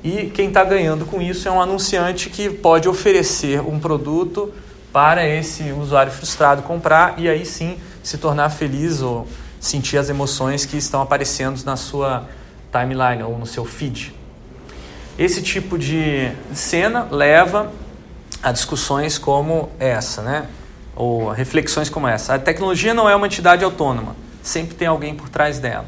E 0.02 0.30
quem 0.30 0.48
está 0.48 0.62
ganhando 0.62 1.04
com 1.04 1.20
isso 1.20 1.48
é 1.48 1.50
um 1.50 1.60
anunciante 1.60 2.30
que 2.30 2.48
pode 2.48 2.88
oferecer 2.88 3.60
um 3.60 3.78
produto 3.78 4.52
para 4.92 5.26
esse 5.26 5.72
usuário 5.72 6.12
frustrado 6.12 6.62
comprar 6.62 7.18
e 7.18 7.28
aí 7.28 7.44
sim 7.44 7.76
se 8.02 8.16
tornar 8.16 8.50
feliz 8.50 9.02
ou 9.02 9.26
sentir 9.60 9.98
as 9.98 10.08
emoções 10.08 10.64
que 10.64 10.76
estão 10.76 11.02
aparecendo 11.02 11.62
na 11.64 11.76
sua 11.76 12.28
timeline 12.72 13.22
ou 13.22 13.36
no 13.36 13.46
seu 13.46 13.64
feed. 13.64 14.14
Esse 15.18 15.42
tipo 15.42 15.76
de 15.76 16.30
cena 16.54 17.08
leva 17.10 17.72
a 18.42 18.52
discussões 18.52 19.18
como 19.18 19.70
essa, 19.78 20.22
né? 20.22 20.46
Ou 20.94 21.30
reflexões 21.30 21.88
como 21.88 22.06
essa. 22.06 22.34
A 22.34 22.38
tecnologia 22.38 22.94
não 22.94 23.08
é 23.08 23.14
uma 23.14 23.26
entidade 23.26 23.64
autônoma, 23.64 24.16
sempre 24.42 24.74
tem 24.74 24.88
alguém 24.88 25.14
por 25.14 25.28
trás 25.28 25.58
dela. 25.58 25.86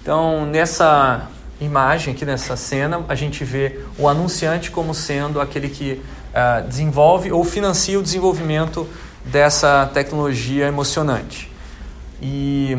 Então, 0.00 0.46
nessa 0.46 1.28
imagem 1.60 2.12
aqui 2.12 2.24
nessa 2.24 2.56
cena, 2.56 3.04
a 3.08 3.14
gente 3.14 3.44
vê 3.44 3.80
o 3.96 4.08
anunciante 4.08 4.70
como 4.70 4.92
sendo 4.94 5.40
aquele 5.40 5.68
que 5.68 6.02
uh, 6.32 6.66
desenvolve 6.66 7.30
ou 7.30 7.44
financia 7.44 7.98
o 7.98 8.02
desenvolvimento 8.02 8.88
dessa 9.24 9.88
tecnologia 9.94 10.66
emocionante. 10.66 11.50
E 12.20 12.76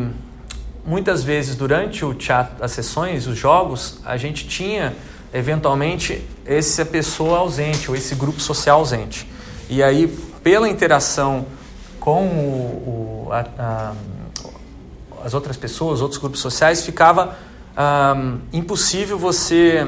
muitas 0.86 1.24
vezes 1.24 1.56
durante 1.56 2.04
o 2.04 2.16
chat, 2.20 2.52
as 2.60 2.72
sessões, 2.72 3.28
os 3.28 3.38
jogos, 3.38 4.00
a 4.04 4.18
gente 4.18 4.48
tinha 4.48 4.94
eventualmente 5.34 6.24
essa 6.46 6.86
pessoa 6.86 7.40
ausente 7.40 7.90
ou 7.90 7.96
esse 7.96 8.14
grupo 8.16 8.40
social 8.40 8.80
ausente. 8.80 9.28
E 9.70 9.82
aí, 9.82 10.08
pela 10.44 10.70
interação 10.70 11.46
com 12.00 12.28
o, 12.28 13.28
o, 13.28 13.32
a, 13.32 13.46
a, 13.58 13.94
as 15.26 15.34
outras 15.34 15.58
pessoas, 15.58 16.02
outros 16.02 16.20
grupos 16.20 16.42
sociais, 16.42 16.86
ficava 16.86 17.38
um, 18.16 18.40
impossível 18.52 19.18
você 19.18 19.88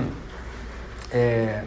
é, 1.12 1.64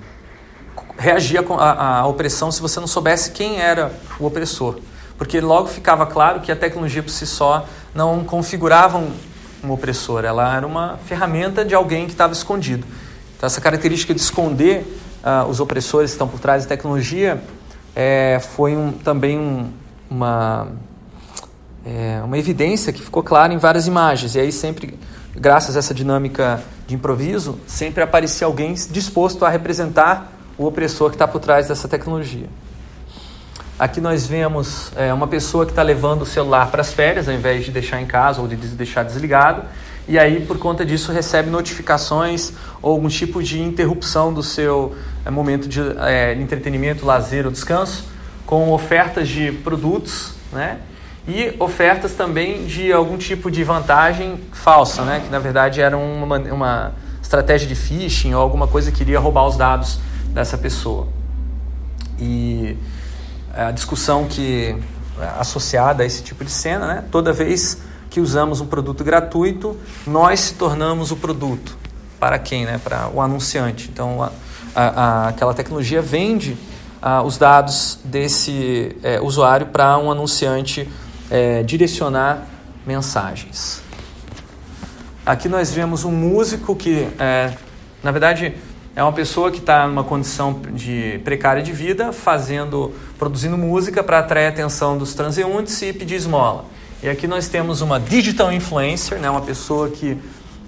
reagir 0.98 1.38
à, 1.38 2.06
opressão 2.06 2.50
se 2.50 2.60
você 2.60 2.80
não 2.80 2.86
soubesse 2.86 3.30
quem 3.30 3.60
era 3.60 3.92
o 4.18 4.26
opressor. 4.26 4.78
Porque 5.16 5.40
logo 5.40 5.68
ficava 5.68 6.06
claro 6.06 6.40
que 6.40 6.50
a 6.50 6.56
tecnologia 6.56 7.02
por 7.02 7.10
si 7.10 7.26
só 7.26 7.66
não 7.94 8.24
configurava 8.24 8.98
um, 8.98 9.12
um 9.62 9.70
opressor, 9.72 10.24
ela 10.24 10.56
era 10.56 10.66
uma 10.66 10.98
ferramenta 11.04 11.64
de 11.64 11.74
alguém 11.74 12.06
que 12.06 12.12
estava 12.12 12.32
escondido. 12.32 12.86
Então, 13.38 13.46
essa 13.46 13.60
característica 13.60 14.12
de 14.12 14.20
esconder 14.20 14.82
uh, 15.22 15.48
os 15.48 15.60
opressores 15.60 16.10
que 16.10 16.16
estão 16.16 16.26
por 16.26 16.40
trás 16.40 16.64
da 16.64 16.68
tecnologia 16.68 17.40
é, 17.94 18.40
foi 18.40 18.76
um, 18.76 18.90
também 18.90 19.38
um, 19.38 19.72
uma, 20.10 20.66
é, 21.86 22.20
uma 22.24 22.36
evidência 22.36 22.92
que 22.92 23.00
ficou 23.00 23.22
clara 23.22 23.54
em 23.54 23.56
várias 23.56 23.86
imagens. 23.86 24.34
E 24.34 24.40
aí 24.40 24.50
sempre 24.50 24.98
graças 25.36 25.76
a 25.76 25.78
essa 25.78 25.94
dinâmica 25.94 26.60
de 26.86 26.96
improviso, 26.96 27.60
sempre 27.66 28.02
aparecia 28.02 28.46
alguém 28.46 28.74
disposto 28.74 29.44
a 29.44 29.48
representar 29.48 30.32
o 30.56 30.66
opressor 30.66 31.10
que 31.10 31.14
está 31.14 31.28
por 31.28 31.40
trás 31.40 31.68
dessa 31.68 31.86
tecnologia. 31.86 32.48
Aqui 33.78 34.00
nós 34.00 34.26
vemos 34.26 34.90
é, 34.96 35.14
uma 35.14 35.28
pessoa 35.28 35.64
que 35.64 35.70
está 35.70 35.82
levando 35.82 36.22
o 36.22 36.26
celular 36.26 36.68
para 36.68 36.80
as 36.80 36.92
férias, 36.92 37.28
ao 37.28 37.34
invés 37.34 37.64
de 37.64 37.70
deixar 37.70 38.00
em 38.00 38.06
casa 38.06 38.40
ou 38.40 38.48
de 38.48 38.56
deixar 38.56 39.04
desligado. 39.04 39.62
E 40.08 40.18
aí 40.18 40.40
por 40.40 40.58
conta 40.58 40.86
disso 40.86 41.12
recebe 41.12 41.50
notificações 41.50 42.52
ou 42.80 42.92
algum 42.92 43.08
tipo 43.08 43.42
de 43.42 43.60
interrupção 43.60 44.32
do 44.32 44.42
seu 44.42 44.96
é, 45.24 45.30
momento 45.30 45.68
de 45.68 45.80
é, 45.98 46.32
entretenimento, 46.34 47.04
lazer 47.04 47.44
ou 47.44 47.52
descanso, 47.52 48.06
com 48.46 48.72
ofertas 48.72 49.28
de 49.28 49.52
produtos, 49.52 50.32
né? 50.50 50.78
E 51.26 51.54
ofertas 51.58 52.14
também 52.14 52.64
de 52.64 52.90
algum 52.90 53.18
tipo 53.18 53.50
de 53.50 53.62
vantagem 53.62 54.40
falsa, 54.50 55.04
né? 55.04 55.20
Que 55.22 55.30
na 55.30 55.38
verdade 55.38 55.82
era 55.82 55.98
uma, 55.98 56.38
uma 56.38 56.92
estratégia 57.22 57.68
de 57.68 57.74
phishing 57.74 58.32
ou 58.32 58.40
alguma 58.40 58.66
coisa 58.66 58.90
que 58.90 59.02
iria 59.02 59.18
roubar 59.18 59.46
os 59.46 59.58
dados 59.58 60.00
dessa 60.32 60.56
pessoa. 60.56 61.06
E 62.18 62.74
a 63.52 63.70
discussão 63.70 64.24
que 64.24 64.74
é 65.20 65.24
associada 65.38 66.02
a 66.02 66.06
esse 66.06 66.22
tipo 66.22 66.42
de 66.44 66.50
cena, 66.50 66.86
né? 66.86 67.04
Toda 67.10 67.30
vez 67.30 67.82
que 68.10 68.20
usamos 68.20 68.60
um 68.60 68.66
produto 68.66 69.04
gratuito, 69.04 69.76
nós 70.06 70.40
se 70.40 70.54
tornamos 70.54 71.10
o 71.10 71.16
produto. 71.16 71.76
Para 72.18 72.38
quem? 72.38 72.64
Né? 72.64 72.80
Para 72.82 73.08
o 73.08 73.20
anunciante. 73.20 73.88
Então, 73.92 74.22
a, 74.22 74.30
a, 74.74 75.28
aquela 75.28 75.54
tecnologia 75.54 76.02
vende 76.02 76.56
a, 77.00 77.22
os 77.22 77.38
dados 77.38 77.98
desse 78.04 78.96
é, 79.02 79.20
usuário 79.20 79.66
para 79.66 79.98
um 79.98 80.10
anunciante 80.10 80.88
é, 81.30 81.62
direcionar 81.62 82.46
mensagens. 82.86 83.82
Aqui 85.24 85.48
nós 85.48 85.72
vemos 85.72 86.04
um 86.04 86.10
músico 86.10 86.74
que, 86.74 87.06
é, 87.18 87.52
na 88.02 88.10
verdade, 88.10 88.54
é 88.96 89.02
uma 89.02 89.12
pessoa 89.12 89.50
que 89.50 89.58
está 89.58 89.86
numa 89.86 90.02
condição 90.02 90.60
de 90.72 91.20
precária 91.22 91.62
de 91.62 91.70
vida, 91.70 92.12
fazendo, 92.12 92.92
produzindo 93.18 93.56
música 93.56 94.02
para 94.02 94.18
atrair 94.18 94.46
a 94.46 94.48
atenção 94.48 94.96
dos 94.98 95.14
transeuntes 95.14 95.80
e 95.82 95.92
pedir 95.92 96.14
esmola. 96.14 96.64
E 97.00 97.08
aqui 97.08 97.28
nós 97.28 97.46
temos 97.46 97.80
uma 97.80 98.00
digital 98.00 98.52
influencer, 98.52 99.20
né, 99.20 99.30
uma 99.30 99.40
pessoa 99.40 99.88
que 99.88 100.18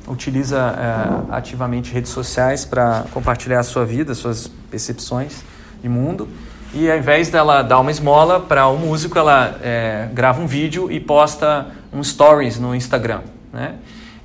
utiliza 0.06 0.58
é, 0.58 1.34
ativamente 1.34 1.92
redes 1.92 2.12
sociais 2.12 2.64
para 2.64 3.04
compartilhar 3.12 3.58
a 3.60 3.62
sua 3.64 3.84
vida, 3.84 4.14
suas 4.14 4.46
percepções 4.70 5.42
de 5.82 5.88
mundo. 5.88 6.28
E 6.72 6.88
ao 6.88 6.96
invés 6.96 7.30
dela 7.30 7.62
dar 7.62 7.80
uma 7.80 7.90
esmola 7.90 8.38
para 8.38 8.68
o 8.68 8.74
um 8.74 8.78
músico, 8.78 9.18
ela 9.18 9.58
é, 9.60 10.08
grava 10.12 10.40
um 10.40 10.46
vídeo 10.46 10.90
e 10.90 11.00
posta 11.00 11.66
um 11.92 12.02
stories 12.02 12.60
no 12.60 12.76
Instagram, 12.76 13.22
né? 13.52 13.74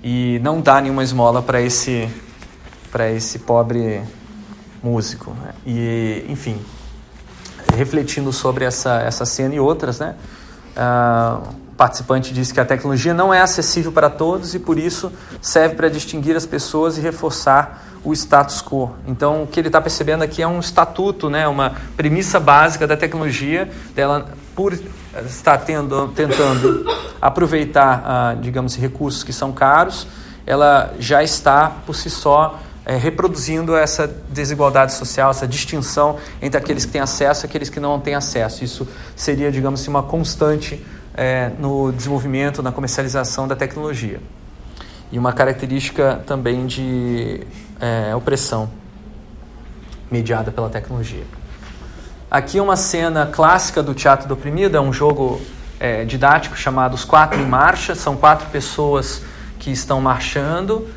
E 0.04 0.40
não 0.44 0.62
dá 0.62 0.80
nenhuma 0.80 1.04
esmola 1.04 1.42
para 1.42 1.60
esse 1.60 2.08
esse 3.16 3.40
pobre 3.40 4.02
músico. 4.82 5.32
Né? 5.32 5.54
E 5.66 6.26
enfim, 6.30 6.58
refletindo 7.76 8.32
sobre 8.32 8.64
essa 8.64 9.02
essa 9.02 9.26
cena 9.26 9.56
e 9.56 9.60
outras, 9.60 10.00
né? 10.00 10.16
Uh, 10.78 11.65
participante 11.78 12.34
disse 12.34 12.54
que 12.54 12.60
a 12.60 12.66
tecnologia 12.66 13.14
não 13.14 13.34
é 13.34 13.42
acessível 13.42 13.92
para 13.92 14.10
todos 14.10 14.56
e 14.56 14.60
por 14.60 14.78
isso 14.78 15.12
serve 15.42 15.76
para 15.76 15.90
distinguir 15.90 16.36
as 16.36 16.46
pessoas 16.46 16.98
e 16.98 17.02
reforçar 17.02 17.84
o 18.04 18.14
status 18.14 18.62
quo. 18.62 18.96
Então, 19.08 19.44
o 19.44 19.48
que 19.48 19.60
ele 19.60 19.68
está 19.68 19.82
percebendo 19.82 20.24
aqui 20.24 20.42
é 20.42 20.48
um 20.48 20.60
estatuto, 20.60 21.30
né, 21.30 21.48
uma 21.48 21.74
premissa 21.98 22.40
básica 22.40 22.86
da 22.86 22.96
tecnologia, 22.96 23.70
dela 23.96 24.28
por 24.56 24.78
estar 25.26 25.58
tendo, 25.60 26.08
tentando 26.10 26.86
aproveitar, 27.22 28.04
ah, 28.06 28.36
digamos, 28.40 28.76
recursos 28.76 29.24
que 29.24 29.34
são 29.34 29.52
caros, 29.52 30.08
ela 30.46 30.94
já 31.00 31.24
está 31.24 31.70
por 31.86 31.96
si 31.96 32.10
só 32.10 32.60
é, 32.86 32.96
reproduzindo 32.96 33.76
essa 33.76 34.08
desigualdade 34.30 34.94
social, 34.94 35.32
essa 35.32 35.48
distinção 35.48 36.18
entre 36.40 36.58
aqueles 36.60 36.86
que 36.86 36.92
têm 36.92 37.02
acesso 37.02 37.46
e 37.46 37.48
aqueles 37.48 37.68
que 37.68 37.80
não 37.80 38.00
têm 38.00 38.14
acesso. 38.14 38.64
Isso 38.64 38.88
seria, 39.16 39.52
digamos 39.52 39.82
assim, 39.82 39.90
uma 39.90 40.04
constante 40.04 40.86
é, 41.16 41.52
no 41.58 41.92
desenvolvimento, 41.92 42.62
na 42.62 42.72
comercialização 42.72 43.48
da 43.48 43.56
tecnologia. 43.56 44.20
E 45.12 45.18
uma 45.18 45.32
característica 45.34 46.22
também 46.26 46.66
de 46.66 47.42
é, 47.80 48.16
opressão 48.16 48.70
mediada 50.12 50.52
pela 50.52 50.70
tecnologia. 50.70 51.24
Aqui 52.30 52.60
uma 52.60 52.76
cena 52.76 53.26
clássica 53.26 53.82
do 53.82 53.94
Teatro 53.94 54.28
do 54.28 54.34
Oprimido, 54.34 54.76
é 54.76 54.82
um 54.82 54.92
jogo 54.92 55.40
é, 55.80 56.04
didático 56.04 56.58
chamado 56.58 56.94
Os 56.94 57.06
Quatro 57.06 57.40
em 57.40 57.46
Marcha. 57.46 57.96
São 57.96 58.16
quatro 58.16 58.50
pessoas 58.50 59.22
que 59.60 59.72
estão 59.72 60.02
marchando 60.02 60.88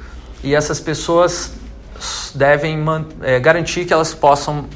e 0.42 0.54
essas 0.54 0.81
pessoas 0.81 1.52
devem 2.35 2.78
é, 3.22 3.38
garantir 3.40 3.85
que 3.85 3.92
elas 3.92 4.14
possam 4.14 4.66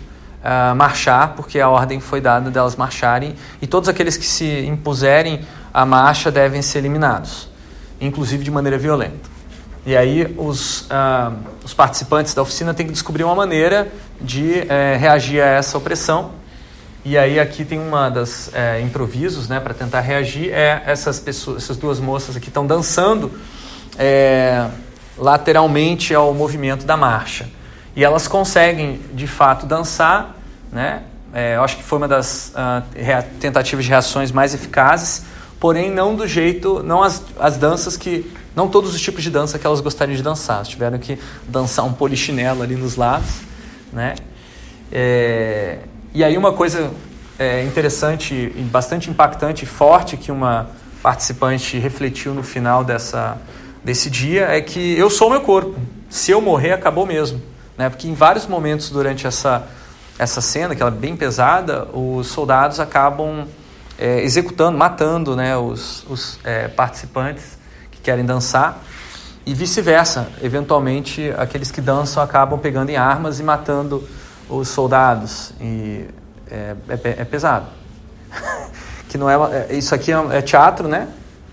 uh, 0.42 0.74
marchar, 0.74 1.34
porque 1.34 1.60
a 1.60 1.68
ordem 1.68 2.00
foi 2.00 2.20
dada 2.20 2.50
delas 2.50 2.76
marcharem, 2.76 3.34
e 3.60 3.66
todos 3.66 3.88
aqueles 3.88 4.16
que 4.16 4.26
se 4.26 4.66
impuserem 4.66 5.40
à 5.72 5.86
marcha 5.86 6.30
devem 6.30 6.62
ser 6.62 6.78
eliminados, 6.78 7.48
inclusive 8.00 8.44
de 8.44 8.50
maneira 8.50 8.76
violenta. 8.78 9.32
E 9.84 9.96
aí 9.96 10.32
os, 10.38 10.82
uh, 10.82 11.34
os 11.64 11.74
participantes 11.74 12.34
da 12.34 12.42
oficina 12.42 12.72
têm 12.72 12.86
que 12.86 12.92
descobrir 12.92 13.24
uma 13.24 13.34
maneira 13.34 13.90
de 14.20 14.60
uh, 14.60 14.98
reagir 14.98 15.42
a 15.42 15.46
essa 15.46 15.76
opressão. 15.76 16.30
E 17.04 17.18
aí 17.18 17.40
aqui 17.40 17.64
tem 17.64 17.80
uma 17.80 18.08
das 18.08 18.46
uh, 18.48 18.80
improvisos, 18.80 19.48
né, 19.48 19.58
para 19.58 19.74
tentar 19.74 20.00
reagir 20.00 20.52
é 20.52 20.84
essas 20.86 21.18
pessoas, 21.18 21.64
essas 21.64 21.76
duas 21.76 21.98
moças 21.98 22.36
aqui 22.36 22.46
estão 22.46 22.64
dançando 22.64 23.32
é, 23.98 24.68
lateralmente 25.18 26.14
ao 26.14 26.32
movimento 26.32 26.86
da 26.86 26.96
marcha. 26.96 27.48
E 27.94 28.04
elas 28.04 28.26
conseguem, 28.26 29.00
de 29.12 29.26
fato, 29.26 29.66
dançar, 29.66 30.36
né? 30.72 31.02
É, 31.34 31.56
eu 31.56 31.62
acho 31.62 31.76
que 31.76 31.82
foi 31.82 31.98
uma 31.98 32.08
das 32.08 32.52
uh, 32.54 32.82
tentativas 33.40 33.84
de 33.84 33.90
reações 33.90 34.30
mais 34.30 34.52
eficazes, 34.52 35.24
porém 35.58 35.90
não 35.90 36.14
do 36.14 36.26
jeito, 36.26 36.82
não 36.82 37.02
as, 37.02 37.22
as 37.38 37.56
danças 37.56 37.96
que, 37.96 38.30
não 38.54 38.68
todos 38.68 38.94
os 38.94 39.00
tipos 39.00 39.22
de 39.22 39.30
dança 39.30 39.58
que 39.58 39.66
elas 39.66 39.80
gostariam 39.80 40.14
de 40.14 40.22
dançar. 40.22 40.56
Elas 40.56 40.68
tiveram 40.68 40.98
que 40.98 41.18
dançar 41.48 41.86
um 41.86 41.92
polichinelo 41.92 42.62
ali 42.62 42.74
nos 42.76 42.96
lados, 42.96 43.30
né? 43.92 44.14
É, 44.90 45.78
e 46.12 46.22
aí 46.22 46.36
uma 46.36 46.52
coisa 46.52 46.90
é, 47.38 47.62
interessante 47.64 48.52
bastante 48.70 49.08
impactante 49.08 49.64
forte 49.64 50.18
que 50.18 50.30
uma 50.30 50.68
participante 51.02 51.78
refletiu 51.78 52.34
no 52.34 52.42
final 52.42 52.84
dessa, 52.84 53.38
desse 53.82 54.10
dia 54.10 54.44
é 54.44 54.60
que 54.60 54.98
eu 54.98 55.08
sou 55.08 55.30
meu 55.30 55.40
corpo. 55.40 55.74
Se 56.10 56.30
eu 56.30 56.42
morrer, 56.42 56.72
acabou 56.72 57.06
mesmo. 57.06 57.40
Né? 57.76 57.88
Porque 57.88 58.08
em 58.08 58.14
vários 58.14 58.46
momentos 58.46 58.90
durante 58.90 59.26
essa, 59.26 59.66
essa 60.18 60.40
cena, 60.40 60.74
que 60.74 60.82
ela 60.82 60.90
é 60.90 60.94
bem 60.94 61.16
pesada, 61.16 61.88
os 61.92 62.28
soldados 62.28 62.80
acabam 62.80 63.46
é, 63.98 64.22
executando, 64.22 64.76
matando 64.76 65.36
né, 65.36 65.56
os, 65.56 66.04
os 66.08 66.38
é, 66.44 66.68
participantes 66.68 67.58
que 67.90 68.00
querem 68.00 68.24
dançar 68.24 68.82
e 69.44 69.54
vice-versa. 69.54 70.28
Eventualmente, 70.42 71.32
aqueles 71.36 71.70
que 71.70 71.80
dançam 71.80 72.22
acabam 72.22 72.58
pegando 72.58 72.90
em 72.90 72.96
armas 72.96 73.40
e 73.40 73.42
matando 73.42 74.06
os 74.48 74.68
soldados. 74.68 75.52
E 75.60 76.06
é, 76.50 76.76
é, 76.88 77.00
é 77.20 77.24
pesado. 77.24 77.66
que 79.08 79.18
não 79.18 79.28
é, 79.28 79.66
é 79.68 79.74
isso 79.74 79.94
aqui 79.94 80.12
é, 80.12 80.38
é 80.38 80.42
teatro, 80.42 80.88
né? 80.88 81.08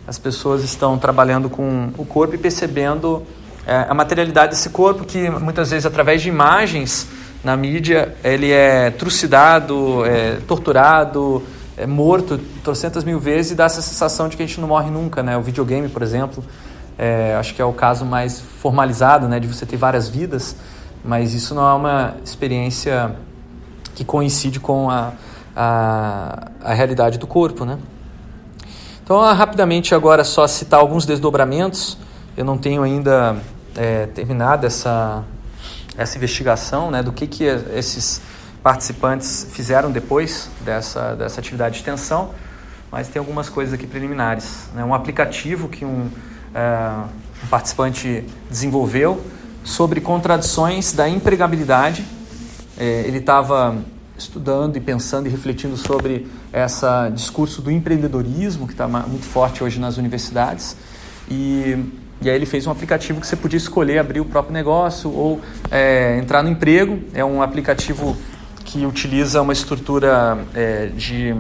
As 0.08 0.17
pessoas 0.17 0.63
estão 0.63 0.97
trabalhando 0.97 1.49
com 1.49 1.91
o 1.97 2.05
corpo 2.05 2.34
e 2.34 2.38
percebendo 2.38 3.25
é, 3.69 3.86
a 3.88 3.93
materialidade 3.93 4.53
desse 4.53 4.71
corpo 4.71 5.05
que 5.05 5.29
muitas 5.29 5.69
vezes 5.69 5.86
através 5.86 6.23
de 6.23 6.27
imagens 6.27 7.08
na 7.43 7.55
mídia 7.55 8.15
ele 8.23 8.51
é 8.51 8.89
trucidado, 8.89 10.03
é 10.05 10.38
torturado, 10.47 11.43
é 11.77 11.86
morto 11.86 12.39
trocentas 12.63 13.03
mil 13.03 13.19
vezes 13.19 13.51
e 13.51 13.55
dá 13.55 13.65
essa 13.65 13.79
sensação 13.79 14.27
de 14.27 14.36
que 14.36 14.41
a 14.41 14.45
gente 14.47 14.60
não 14.60 14.67
morre 14.67 14.89
nunca, 14.89 15.21
né? 15.21 15.38
O 15.38 15.43
videogame, 15.43 15.88
por 15.88 16.01
exemplo, 16.01 16.43
é, 16.97 17.36
acho 17.39 17.53
que 17.53 17.62
é 17.62 17.65
o 17.65 17.71
caso 17.71 18.05
mais 18.05 18.41
formalizado, 18.41 19.27
né? 19.27 19.39
De 19.39 19.47
você 19.47 19.67
ter 19.67 19.77
várias 19.77 20.10
vidas, 20.10 20.55
mas 21.05 21.36
isso 21.36 21.53
não 21.53 21.69
é 21.69 21.73
uma 21.75 22.15
experiência 22.25 23.15
que 23.93 24.03
coincide 24.03 24.60
com 24.60 24.89
a, 24.89 25.13
a, 25.55 26.47
a 26.63 26.73
realidade 26.73 27.19
do 27.19 27.27
corpo, 27.27 27.65
né? 27.65 27.77
Então, 29.03 29.21
rapidamente 29.34 29.93
agora 29.93 30.23
só 30.23 30.47
citar 30.47 30.79
alguns 30.79 31.05
desdobramentos. 31.05 31.99
Eu 32.36 32.45
não 32.45 32.58
tenho 32.58 32.82
ainda 32.82 33.38
é, 33.75 34.05
terminada 34.08 34.67
essa, 34.67 35.23
essa 35.97 36.17
investigação 36.17 36.91
né, 36.91 37.03
do 37.03 37.12
que, 37.12 37.27
que 37.27 37.43
esses 37.43 38.21
participantes 38.62 39.47
fizeram 39.51 39.91
depois 39.91 40.49
dessa, 40.62 41.15
dessa 41.15 41.39
atividade 41.39 41.75
de 41.75 41.79
extensão, 41.79 42.32
mas 42.91 43.08
tem 43.08 43.19
algumas 43.19 43.49
coisas 43.49 43.73
aqui 43.73 43.88
preliminares. 43.88 44.67
Né? 44.73 44.84
Um 44.84 44.93
aplicativo 44.93 45.69
que 45.69 45.86
um, 45.86 46.10
é, 46.53 47.03
um 47.43 47.47
participante 47.47 48.25
desenvolveu 48.49 49.23
sobre 49.63 50.01
contradições 50.01 50.93
da 50.93 51.08
empregabilidade. 51.08 52.05
É, 52.77 53.03
ele 53.05 53.19
estava 53.19 53.77
estudando 54.17 54.75
e 54.75 54.82
pensando 54.82 55.27
e 55.27 55.29
refletindo 55.29 55.77
sobre 55.77 56.27
esse 56.51 56.86
discurso 57.13 57.62
do 57.62 57.71
empreendedorismo 57.71 58.67
que 58.67 58.73
está 58.73 58.88
muito 58.88 59.25
forte 59.25 59.63
hoje 59.63 59.79
nas 59.79 59.97
universidades 59.97 60.75
e 61.29 61.86
e 62.21 62.29
aí 62.29 62.36
ele 62.36 62.45
fez 62.45 62.67
um 62.67 62.71
aplicativo 62.71 63.21
que 63.21 63.27
você 63.27 63.36
podia 63.36 63.58
escolher 63.58 63.99
abrir 63.99 64.19
o 64.19 64.25
próprio 64.25 64.53
negócio 64.53 65.10
ou 65.12 65.39
é, 65.71 66.17
entrar 66.17 66.43
no 66.43 66.49
emprego. 66.49 66.99
É 67.13 67.23
um 67.23 67.41
aplicativo 67.41 68.17
que 68.65 68.86
utiliza 68.86 69.41
uma 69.41 69.53
estrutura 69.53 70.38
é, 70.53 70.88
de 70.88 71.34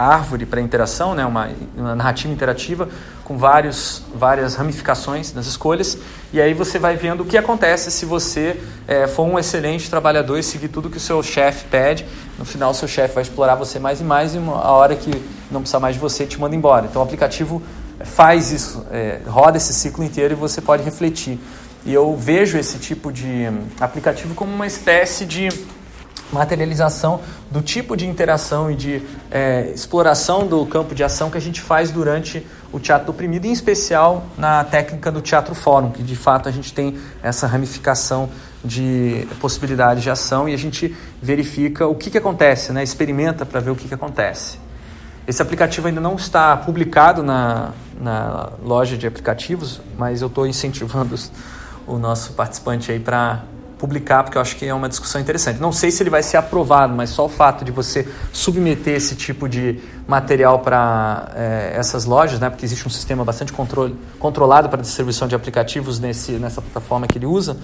árvore 0.00 0.46
para 0.46 0.60
interação, 0.60 1.14
né, 1.14 1.26
uma, 1.26 1.50
uma, 1.76 1.94
narrativa 1.94 2.32
interativa 2.32 2.88
com 3.22 3.36
vários, 3.36 4.02
várias 4.14 4.54
ramificações 4.54 5.34
nas 5.34 5.46
escolhas, 5.46 5.98
e 6.32 6.40
aí 6.40 6.54
você 6.54 6.78
vai 6.78 6.96
vendo 6.96 7.20
o 7.20 7.26
que 7.26 7.36
acontece 7.36 7.90
se 7.90 8.06
você 8.06 8.58
é, 8.88 9.06
for 9.06 9.24
um 9.24 9.38
excelente 9.38 9.90
trabalhador 9.90 10.38
e 10.38 10.42
seguir 10.42 10.68
tudo 10.68 10.88
que 10.88 10.96
o 10.96 11.00
seu 11.00 11.22
chefe 11.22 11.66
pede. 11.66 12.06
No 12.38 12.44
final, 12.44 12.70
o 12.70 12.74
seu 12.74 12.88
chefe 12.88 13.14
vai 13.14 13.22
explorar 13.22 13.54
você 13.56 13.78
mais 13.78 14.00
e 14.00 14.04
mais, 14.04 14.34
e 14.34 14.38
a 14.38 14.72
hora 14.72 14.96
que 14.96 15.10
não 15.50 15.60
precisar 15.60 15.80
mais 15.80 15.94
de 15.94 16.00
você, 16.00 16.24
te 16.24 16.40
manda 16.40 16.56
embora. 16.56 16.86
Então, 16.86 17.02
o 17.02 17.04
aplicativo 17.04 17.62
faz 18.04 18.50
isso, 18.50 18.86
é, 18.90 19.20
roda 19.26 19.56
esse 19.56 19.72
ciclo 19.72 20.04
inteiro 20.04 20.34
e 20.34 20.36
você 20.36 20.60
pode 20.60 20.82
refletir. 20.82 21.38
E 21.84 21.92
eu 21.92 22.16
vejo 22.16 22.58
esse 22.58 22.78
tipo 22.78 23.12
de 23.12 23.48
aplicativo 23.80 24.34
como 24.34 24.52
uma 24.52 24.66
espécie 24.66 25.24
de 25.24 25.48
materialização 26.32 27.20
do 27.50 27.60
tipo 27.60 27.96
de 27.96 28.06
interação 28.06 28.70
e 28.70 28.76
de 28.76 29.02
é, 29.30 29.72
exploração 29.74 30.46
do 30.46 30.64
campo 30.66 30.94
de 30.94 31.02
ação 31.02 31.30
que 31.30 31.36
a 31.36 31.40
gente 31.40 31.60
faz 31.60 31.90
durante 31.90 32.46
o 32.72 32.78
teatro 32.78 33.10
oprimido, 33.10 33.46
em 33.46 33.52
especial 33.52 34.24
na 34.38 34.62
técnica 34.62 35.10
do 35.10 35.20
teatro 35.20 35.54
fórum, 35.54 35.90
que 35.90 36.02
de 36.02 36.14
fato 36.14 36.48
a 36.48 36.52
gente 36.52 36.72
tem 36.72 36.96
essa 37.22 37.46
ramificação 37.46 38.28
de 38.64 39.26
possibilidades 39.40 40.02
de 40.02 40.10
ação 40.10 40.48
e 40.48 40.54
a 40.54 40.58
gente 40.58 40.94
verifica 41.20 41.86
o 41.86 41.94
que, 41.94 42.10
que 42.10 42.18
acontece, 42.18 42.72
né? 42.72 42.82
experimenta 42.82 43.44
para 43.44 43.58
ver 43.58 43.70
o 43.70 43.76
que, 43.76 43.88
que 43.88 43.94
acontece. 43.94 44.58
Esse 45.30 45.40
aplicativo 45.40 45.86
ainda 45.86 46.00
não 46.00 46.16
está 46.16 46.56
publicado 46.56 47.22
na, 47.22 47.70
na 48.00 48.48
loja 48.64 48.96
de 48.96 49.06
aplicativos, 49.06 49.80
mas 49.96 50.22
eu 50.22 50.26
estou 50.26 50.44
incentivando 50.44 51.14
o 51.86 51.98
nosso 51.98 52.32
participante 52.32 52.90
aí 52.90 52.98
para 52.98 53.44
publicar, 53.78 54.24
porque 54.24 54.36
eu 54.36 54.42
acho 54.42 54.56
que 54.56 54.66
é 54.66 54.74
uma 54.74 54.88
discussão 54.88 55.20
interessante. 55.20 55.60
Não 55.60 55.70
sei 55.70 55.92
se 55.92 56.02
ele 56.02 56.10
vai 56.10 56.24
ser 56.24 56.36
aprovado, 56.36 56.96
mas 56.96 57.10
só 57.10 57.26
o 57.26 57.28
fato 57.28 57.64
de 57.64 57.70
você 57.70 58.08
submeter 58.32 58.96
esse 58.96 59.14
tipo 59.14 59.48
de 59.48 59.78
material 60.04 60.58
para 60.58 61.30
é, 61.36 61.74
essas 61.76 62.06
lojas, 62.06 62.40
né, 62.40 62.50
porque 62.50 62.66
existe 62.66 62.84
um 62.84 62.90
sistema 62.90 63.24
bastante 63.24 63.52
controle, 63.52 63.96
controlado 64.18 64.68
para 64.68 64.82
distribuição 64.82 65.28
de 65.28 65.36
aplicativos 65.36 66.00
nesse, 66.00 66.32
nessa 66.32 66.60
plataforma 66.60 67.06
que 67.06 67.18
ele 67.18 67.26
usa, 67.26 67.56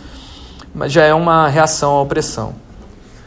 mas 0.73 0.93
já 0.93 1.03
é 1.03 1.13
uma 1.13 1.49
reação 1.49 1.97
à 1.97 2.01
opressão. 2.01 2.55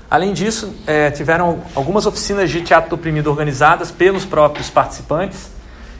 Além 0.10 0.34
disso, 0.34 0.74
é, 0.88 1.12
tiveram 1.12 1.60
algumas 1.76 2.06
oficinas 2.06 2.50
de 2.50 2.62
teatro 2.62 2.96
oprimido 2.96 3.30
organizadas 3.30 3.92
pelos 3.92 4.26
próprios 4.26 4.70
participantes. 4.70 5.52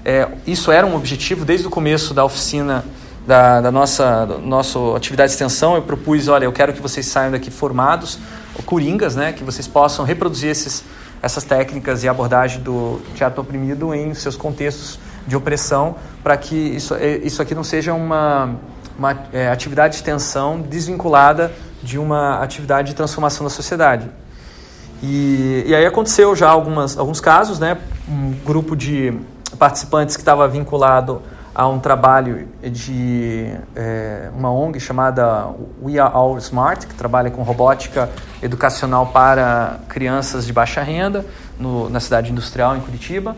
É, 0.04 0.28
isso 0.48 0.72
era 0.72 0.86
um 0.88 0.96
objetivo 0.96 1.46
desde 1.46 1.68
o 1.68 1.70
começo 1.70 2.14
da 2.14 2.26
oficina 2.26 2.84
da, 3.28 3.62
da 3.62 3.72
nossa, 3.72 4.26
nossa 4.26 4.80
atividade 4.96 5.30
de 5.30 5.34
extensão, 5.36 5.76
eu 5.76 5.84
propus, 5.84 6.28
olha, 6.28 6.46
eu 6.46 6.52
quero 6.52 6.74
que 6.74 6.82
vocês 6.82 7.06
saiam 7.06 7.32
daqui 7.32 7.52
formados, 7.52 8.18
coringas, 8.66 9.16
né, 9.16 9.32
que 9.34 9.44
vocês 9.44 9.68
possam 9.68 10.04
reproduzir 10.04 10.50
esses, 10.50 10.84
essas 11.22 11.44
técnicas 11.44 12.04
e 12.04 12.10
abordagem 12.10 12.62
do 12.62 13.00
teatro 13.14 13.42
oprimido 13.42 13.94
em 13.94 14.16
seus 14.16 14.36
contextos 14.36 15.00
de 15.28 15.36
opressão, 15.36 15.96
para 16.24 16.36
que 16.38 16.56
isso, 16.56 16.96
é, 16.96 17.18
isso 17.18 17.40
aqui 17.40 17.54
não 17.54 17.64
seja 17.64 17.94
uma, 17.94 18.56
uma 18.98 19.16
é, 19.32 19.50
atividade 19.50 19.94
de 19.94 20.00
extensão 20.00 20.60
desvinculada 20.60 21.52
de 21.82 21.98
uma 21.98 22.42
atividade 22.42 22.90
de 22.90 22.96
transformação 22.96 23.44
da 23.44 23.50
sociedade. 23.50 24.10
E, 25.02 25.64
e 25.66 25.76
aí 25.76 25.86
aconteceu 25.86 26.36
já 26.36 26.50
algumas, 26.50 26.98
alguns 26.98 27.22
casos, 27.22 27.60
né, 27.60 27.78
um 28.08 28.34
grupo 28.46 28.76
de 28.76 29.14
participantes 29.58 30.16
que 30.16 30.22
estava 30.22 30.48
vinculado 30.48 31.22
há 31.54 31.68
um 31.68 31.80
trabalho 31.80 32.48
de 32.64 33.52
é, 33.76 34.30
uma 34.34 34.52
ONG 34.52 34.80
chamada 34.80 35.50
We 35.82 36.00
Are 36.00 36.14
All 36.14 36.38
Smart, 36.38 36.88
que 36.88 36.94
trabalha 36.94 37.30
com 37.32 37.42
robótica 37.44 38.10
educacional 38.42 39.08
para 39.08 39.80
crianças 39.90 40.46
de 40.46 40.54
baixa 40.54 40.82
renda 40.82 41.26
no, 41.60 41.90
na 41.90 42.00
cidade 42.00 42.32
industrial 42.32 42.78
em 42.78 42.80
Curitiba. 42.80 43.36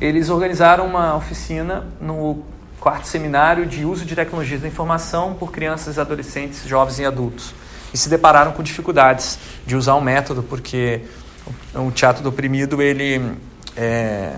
Eles 0.00 0.30
organizaram 0.30 0.86
uma 0.86 1.14
oficina 1.14 1.84
no 2.00 2.42
quarto 2.80 3.06
seminário 3.06 3.66
de 3.66 3.84
uso 3.84 4.04
de 4.04 4.16
tecnologias 4.16 4.62
da 4.62 4.68
informação 4.68 5.34
por 5.34 5.52
crianças, 5.52 5.98
adolescentes, 5.98 6.66
jovens 6.66 6.98
e 6.98 7.04
adultos. 7.04 7.54
E 7.92 7.98
se 7.98 8.08
depararam 8.08 8.52
com 8.52 8.62
dificuldades 8.62 9.38
de 9.66 9.76
usar 9.76 9.94
o 9.94 10.00
método, 10.00 10.42
porque 10.42 11.02
o 11.74 11.90
teatro 11.90 12.22
do 12.22 12.28
oprimido 12.28 12.80
ele 12.80 13.36
é, 13.76 14.34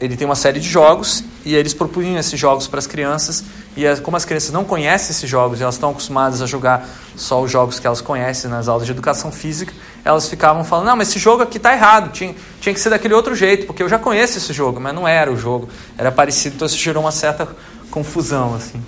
ele 0.00 0.16
tem 0.16 0.26
uma 0.26 0.34
série 0.34 0.60
de 0.60 0.68
jogos 0.68 1.24
e 1.44 1.54
eles 1.54 1.72
propunham 1.72 2.18
esses 2.18 2.38
jogos 2.38 2.66
para 2.66 2.78
as 2.78 2.86
crianças 2.86 3.44
e 3.76 3.84
como 4.00 4.16
as 4.16 4.24
crianças 4.24 4.50
não 4.50 4.64
conhecem 4.64 5.10
esses 5.10 5.28
jogos 5.28 5.60
elas 5.60 5.74
estão 5.74 5.90
acostumadas 5.90 6.42
a 6.42 6.46
jogar 6.46 6.86
só 7.14 7.42
os 7.42 7.50
jogos 7.50 7.78
que 7.78 7.86
elas 7.86 8.00
conhecem 8.00 8.50
nas 8.50 8.68
aulas 8.68 8.86
de 8.86 8.92
educação 8.92 9.32
física, 9.32 9.72
elas 10.04 10.28
ficavam 10.28 10.64
falando, 10.64 10.86
não, 10.86 10.96
mas 10.96 11.08
esse 11.08 11.18
jogo 11.18 11.42
aqui 11.42 11.56
está 11.56 11.72
errado, 11.72 12.12
tinha, 12.12 12.34
tinha 12.60 12.74
que 12.74 12.80
ser 12.80 12.90
daquele 12.90 13.14
outro 13.14 13.34
jeito, 13.34 13.66
porque 13.66 13.82
eu 13.82 13.88
já 13.88 13.98
conheço 13.98 14.38
esse 14.38 14.52
jogo, 14.52 14.80
mas 14.80 14.94
não 14.94 15.08
era 15.08 15.32
o 15.32 15.36
jogo, 15.36 15.68
era 15.96 16.12
parecido, 16.12 16.56
então 16.56 16.66
isso 16.66 16.76
gerou 16.76 17.02
uma 17.02 17.12
certa 17.12 17.48
confusão, 17.90 18.54
assim. 18.54 18.82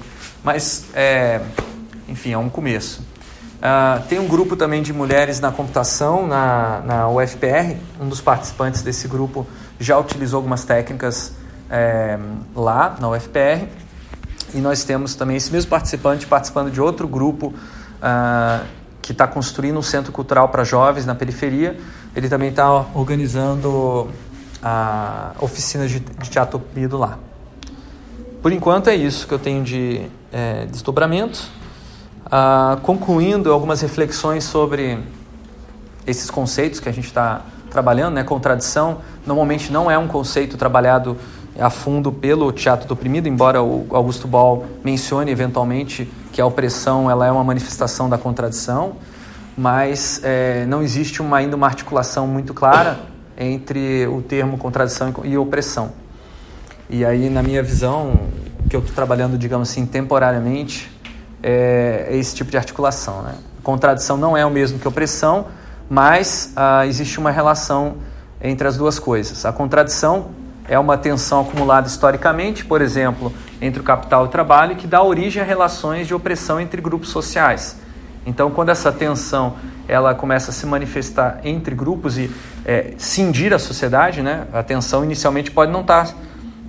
Mas, 0.44 0.84
é, 0.94 1.40
enfim, 2.08 2.32
é 2.32 2.38
um 2.38 2.48
começo. 2.48 3.02
Uh, 3.58 4.00
tem 4.08 4.20
um 4.20 4.28
grupo 4.28 4.54
também 4.54 4.82
de 4.82 4.92
mulheres 4.92 5.40
na 5.40 5.50
computação, 5.50 6.26
na, 6.26 6.80
na 6.80 7.08
UFPR, 7.08 7.76
um 8.00 8.08
dos 8.08 8.20
participantes 8.20 8.82
desse 8.82 9.08
grupo 9.08 9.46
já 9.80 9.98
utilizou 9.98 10.38
algumas 10.38 10.64
técnicas 10.64 11.32
é, 11.70 12.18
lá 12.54 12.96
na 13.00 13.08
UFPR. 13.10 13.66
E 14.54 14.58
nós 14.58 14.82
temos 14.84 15.14
também 15.14 15.36
esse 15.36 15.52
mesmo 15.52 15.70
participante 15.70 16.26
participando 16.26 16.70
de 16.70 16.80
outro 16.80 17.06
grupo 17.06 17.48
uh, 17.48 18.66
que 19.02 19.12
está 19.12 19.26
construindo 19.26 19.78
um 19.78 19.82
centro 19.82 20.10
cultural 20.10 20.48
para 20.48 20.64
jovens 20.64 21.04
na 21.04 21.14
periferia. 21.14 21.78
Ele 22.16 22.28
também 22.28 22.48
está 22.48 22.86
organizando 22.94 24.08
a 24.62 25.32
oficina 25.40 25.86
de, 25.86 26.00
de 26.00 26.30
teatro 26.30 26.60
lá. 26.92 27.18
Por 28.40 28.52
enquanto 28.52 28.88
é 28.88 28.94
isso 28.94 29.26
que 29.26 29.34
eu 29.34 29.38
tenho 29.38 29.62
de 29.62 30.06
é, 30.32 30.64
desdobramento. 30.66 31.57
Uh, 32.28 32.78
concluindo 32.82 33.50
algumas 33.50 33.80
reflexões 33.80 34.44
sobre 34.44 34.98
esses 36.06 36.30
conceitos 36.30 36.78
que 36.78 36.88
a 36.88 36.92
gente 36.92 37.06
está 37.06 37.42
trabalhando, 37.70 38.14
né? 38.14 38.22
Contradição 38.22 38.98
normalmente 39.26 39.72
não 39.72 39.90
é 39.90 39.96
um 39.96 40.06
conceito 40.06 40.56
trabalhado 40.56 41.16
a 41.58 41.70
fundo 41.70 42.12
pelo 42.12 42.52
teatro 42.52 42.86
do 42.86 42.92
oprimido, 42.92 43.28
embora 43.28 43.62
o 43.62 43.86
Augusto 43.90 44.28
Ball 44.28 44.64
mencione 44.84 45.30
eventualmente 45.30 46.08
que 46.32 46.40
a 46.40 46.46
opressão 46.46 47.10
ela 47.10 47.26
é 47.26 47.32
uma 47.32 47.42
manifestação 47.42 48.08
da 48.08 48.16
contradição, 48.16 48.96
mas 49.56 50.20
é, 50.22 50.64
não 50.66 50.82
existe 50.82 51.20
uma, 51.20 51.38
ainda 51.38 51.56
uma 51.56 51.66
articulação 51.66 52.26
muito 52.26 52.54
clara 52.54 53.00
entre 53.36 54.06
o 54.06 54.22
termo 54.22 54.56
contradição 54.56 55.12
e 55.24 55.36
opressão. 55.36 55.92
E 56.88 57.04
aí, 57.04 57.28
na 57.28 57.42
minha 57.42 57.62
visão, 57.62 58.20
que 58.68 58.76
eu 58.76 58.80
estou 58.80 58.94
trabalhando, 58.94 59.36
digamos 59.36 59.70
assim, 59.70 59.84
temporariamente, 59.84 60.90
é, 61.42 62.08
é 62.10 62.16
esse 62.16 62.34
tipo 62.34 62.50
de 62.50 62.56
articulação. 62.56 63.22
Né? 63.22 63.34
Contradição 63.62 64.16
não 64.16 64.36
é 64.36 64.44
o 64.44 64.50
mesmo 64.50 64.78
que 64.78 64.88
opressão, 64.88 65.46
mas 65.88 66.52
ah, 66.56 66.86
existe 66.86 67.18
uma 67.18 67.30
relação 67.30 67.96
entre 68.40 68.66
as 68.66 68.76
duas 68.76 68.98
coisas. 68.98 69.44
A 69.44 69.52
contradição 69.52 70.28
é 70.68 70.78
uma 70.78 70.98
tensão 70.98 71.40
acumulada 71.40 71.86
historicamente, 71.86 72.64
por 72.64 72.82
exemplo, 72.82 73.32
entre 73.60 73.80
o 73.80 73.84
capital 73.84 74.24
e 74.24 74.28
o 74.28 74.30
trabalho, 74.30 74.76
que 74.76 74.86
dá 74.86 75.02
origem 75.02 75.42
a 75.42 75.44
relações 75.44 76.06
de 76.06 76.14
opressão 76.14 76.60
entre 76.60 76.80
grupos 76.80 77.08
sociais. 77.08 77.76
Então, 78.26 78.50
quando 78.50 78.68
essa 78.68 78.92
tensão 78.92 79.54
ela 79.88 80.14
começa 80.14 80.50
a 80.50 80.54
se 80.54 80.66
manifestar 80.66 81.40
entre 81.42 81.74
grupos 81.74 82.18
e 82.18 82.30
é, 82.64 82.92
cindir 82.98 83.54
a 83.54 83.58
sociedade, 83.58 84.20
né? 84.20 84.46
A 84.52 84.62
tensão 84.62 85.02
inicialmente 85.02 85.50
pode 85.50 85.72
não 85.72 85.80
estar, 85.80 86.08
tá, 86.08 86.14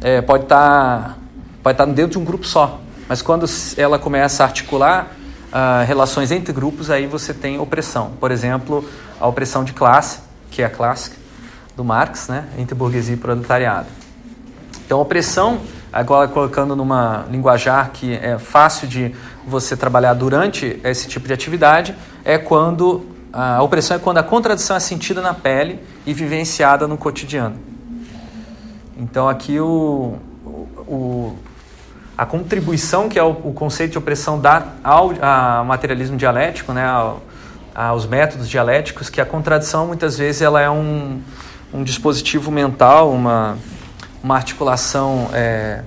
é, 0.01 0.21
pode 0.21 0.43
estar, 0.43 1.01
tá, 1.01 1.15
pode 1.61 1.73
estar 1.73 1.85
tá 1.85 1.91
dentro 1.91 2.11
de 2.11 2.17
um 2.17 2.23
grupo 2.23 2.47
só, 2.47 2.79
mas 3.09 3.23
quando 3.23 3.47
ela 3.75 3.97
começa 3.97 4.43
a 4.43 4.45
articular 4.45 5.07
uh, 5.47 5.83
relações 5.83 6.31
entre 6.31 6.53
grupos, 6.53 6.91
aí 6.91 7.07
você 7.07 7.33
tem 7.33 7.59
opressão. 7.59 8.11
Por 8.19 8.29
exemplo, 8.29 8.87
a 9.19 9.27
opressão 9.27 9.63
de 9.63 9.73
classe, 9.73 10.19
que 10.51 10.61
é 10.61 10.65
a 10.65 10.69
clássica 10.69 11.17
do 11.75 11.83
Marx, 11.83 12.27
né, 12.27 12.45
entre 12.55 12.75
burguesia 12.75 13.15
e 13.15 13.17
proletariado. 13.17 13.87
Então, 14.85 14.99
opressão, 15.01 15.59
agora 15.91 16.27
colocando 16.27 16.75
numa 16.75 17.25
linguajar 17.31 17.89
que 17.91 18.13
é 18.13 18.37
fácil 18.37 18.87
de 18.87 19.15
você 19.43 19.75
trabalhar 19.75 20.13
durante 20.13 20.79
esse 20.83 21.07
tipo 21.07 21.27
de 21.27 21.33
atividade, 21.33 21.95
é 22.23 22.37
quando 22.37 23.07
a 23.33 23.61
opressão 23.63 23.97
é 23.97 23.99
quando 23.99 24.19
a 24.19 24.23
contradição 24.23 24.75
é 24.75 24.79
sentida 24.79 25.19
na 25.19 25.33
pele 25.33 25.79
e 26.05 26.13
vivenciada 26.13 26.87
no 26.87 26.95
cotidiano. 26.95 27.55
Então, 28.97 29.27
aqui 29.27 29.59
o, 29.59 30.15
o 30.87 31.35
a 32.19 32.25
contribuição 32.25 33.07
que 33.07 33.17
é 33.17 33.23
o, 33.23 33.29
o, 33.29 33.53
conceito 33.53 33.93
de 33.93 33.97
opressão 33.97 34.37
dá 34.37 34.73
ao, 34.83 35.13
materialismo 35.63 36.17
dialético, 36.17 36.73
né, 36.73 36.85
ao, 36.85 37.21
aos 37.73 38.05
métodos 38.05 38.49
dialéticos, 38.49 39.09
que 39.09 39.21
a 39.21 39.25
contradição 39.25 39.87
muitas 39.87 40.17
vezes 40.17 40.41
ela 40.41 40.59
é 40.59 40.69
um, 40.69 41.21
um 41.73 41.81
dispositivo 41.81 42.51
mental, 42.51 43.09
uma, 43.09 43.57
uma 44.21 44.35
articulação 44.35 45.29
é, 45.31 45.81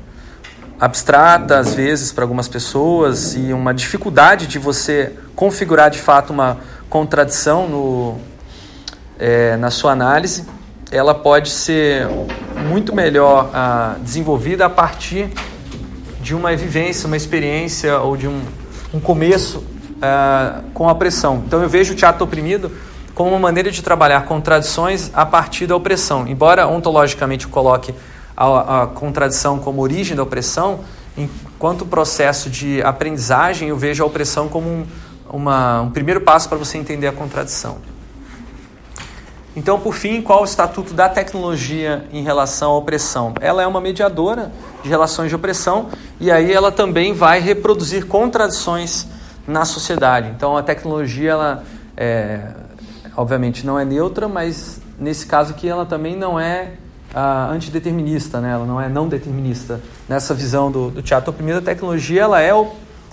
abstrata 0.81 1.59
às 1.59 1.75
vezes 1.75 2.13
para 2.13 2.25
algumas 2.25 2.49
pessoas 2.49 3.35
e 3.35 3.53
uma 3.53 3.75
dificuldade 3.75 4.47
de 4.47 4.59
você 4.59 5.13
configurar 5.37 5.91
de 5.91 5.99
fato 5.99 6.33
uma 6.33 6.57
contradição 6.89 7.69
no, 7.69 8.19
é, 9.19 9.59
na 9.59 9.71
sua 9.71 9.93
análise, 9.93 10.47
ela 10.91 11.15
pode 11.15 11.51
ser 11.51 12.07
muito 12.71 12.95
melhor 12.95 13.51
uh, 13.51 14.01
desenvolvida 14.01 14.65
a 14.65 14.71
partir 14.71 15.29
de 16.23 16.35
uma 16.35 16.55
vivência, 16.55 17.07
uma 17.07 17.17
experiência 17.17 17.99
ou 17.99 18.17
de 18.17 18.29
um, 18.29 18.41
um 18.95 19.01
começo 19.01 19.59
uh, 19.59 20.63
com 20.73 20.89
a 20.89 20.93
opressão. 20.93 21.43
Então 21.45 21.61
eu 21.61 21.69
vejo 21.69 21.93
o 21.93 21.97
teatro 21.97 22.25
oprimido 22.25 22.71
como 23.13 23.31
uma 23.31 23.39
maneira 23.39 23.71
de 23.71 23.83
trabalhar 23.83 24.25
contradições 24.25 25.11
a 25.13 25.27
partir 25.27 25.67
da 25.67 25.75
opressão. 25.75 26.27
Embora 26.27 26.67
ontologicamente 26.69 27.45
eu 27.45 27.51
coloque 27.51 27.93
a, 28.37 28.83
a 28.83 28.87
contradição 28.87 29.59
como 29.59 29.83
origem 29.83 30.17
da 30.17 30.23
opressão, 30.23 30.81
enquanto 31.17 31.85
processo 31.85 32.49
de 32.49 32.81
aprendizagem 32.83 33.69
eu 33.69 33.77
vejo 33.77 34.03
a 34.03 34.07
opressão 34.07 34.49
como 34.49 34.69
um, 34.69 34.87
uma, 35.29 35.83
um 35.83 35.91
primeiro 35.91 36.21
passo 36.21 36.49
para 36.49 36.57
você 36.57 36.79
entender 36.79 37.09
a 37.09 37.13
contradição. 37.13 37.79
Então, 39.55 39.79
por 39.79 39.95
fim, 39.95 40.23
qual 40.23 40.41
o 40.41 40.45
estatuto 40.45 40.95
da 40.95 41.09
tecnologia 41.09 42.07
em 42.11 42.23
relação 42.23 42.73
à 42.73 42.79
opressão? 42.79 43.35
Ela 43.41 43.63
é 43.63 43.67
uma 43.67 43.81
mediadora 43.81 44.51
de 44.83 44.89
relações 44.89 45.29
de 45.29 45.35
opressão 45.35 45.89
e 46.19 46.31
aí 46.31 46.51
ela 46.53 46.73
também 46.73 47.13
vai 47.13 47.39
reproduzir 47.39 48.07
contradições 48.07 49.07
na 49.47 49.65
sociedade. 49.67 50.31
Então, 50.35 50.57
a 50.57 50.63
tecnologia, 50.63 51.33
ela 51.33 51.65
é, 51.97 52.49
obviamente 53.15 53.67
não 53.67 53.79
é 53.79 53.85
neutra, 53.85 54.27
mas 54.27 54.81
nesse 54.99 55.27
caso 55.27 55.53
aqui 55.53 55.69
ela 55.69 55.85
também 55.85 56.17
não 56.17 56.41
é 56.41 56.73
ah, 57.15 57.51
antideterminista, 57.51 58.41
né? 58.41 58.53
ela 58.53 58.65
não 58.65 58.81
é 58.81 58.89
não 58.89 59.07
determinista. 59.07 59.81
Nessa 60.09 60.33
visão 60.33 60.71
do, 60.71 60.91
do 60.91 61.03
teatro 61.03 61.31
oprimido, 61.31 61.59
a 61.59 61.63
tecnologia 61.63 62.23
ela 62.23 62.41
é, 62.41 62.53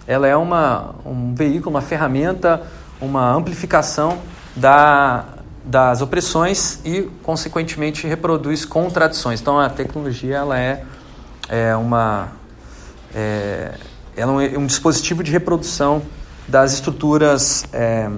ela 0.07 0.25
é 0.25 0.37
uma, 0.37 0.95
um 1.05 1.33
veículo, 1.35 1.71
uma 1.71 1.81
ferramenta, 1.81 2.61
uma 3.01 3.29
amplificação 3.33 4.19
da, 4.55 5.25
das 5.63 6.01
opressões 6.01 6.79
e, 6.85 7.03
consequentemente, 7.23 8.07
reproduz 8.07 8.65
contradições. 8.65 9.41
Então, 9.41 9.59
a 9.59 9.69
tecnologia 9.69 10.37
ela 10.37 10.59
é, 10.59 10.83
é, 11.47 11.75
uma, 11.75 12.29
é, 13.13 13.73
ela 14.15 14.43
é 14.43 14.57
um 14.57 14.65
dispositivo 14.65 15.23
de 15.23 15.31
reprodução 15.31 16.01
das 16.47 16.73
estruturas 16.73 17.65
é, 17.71 18.09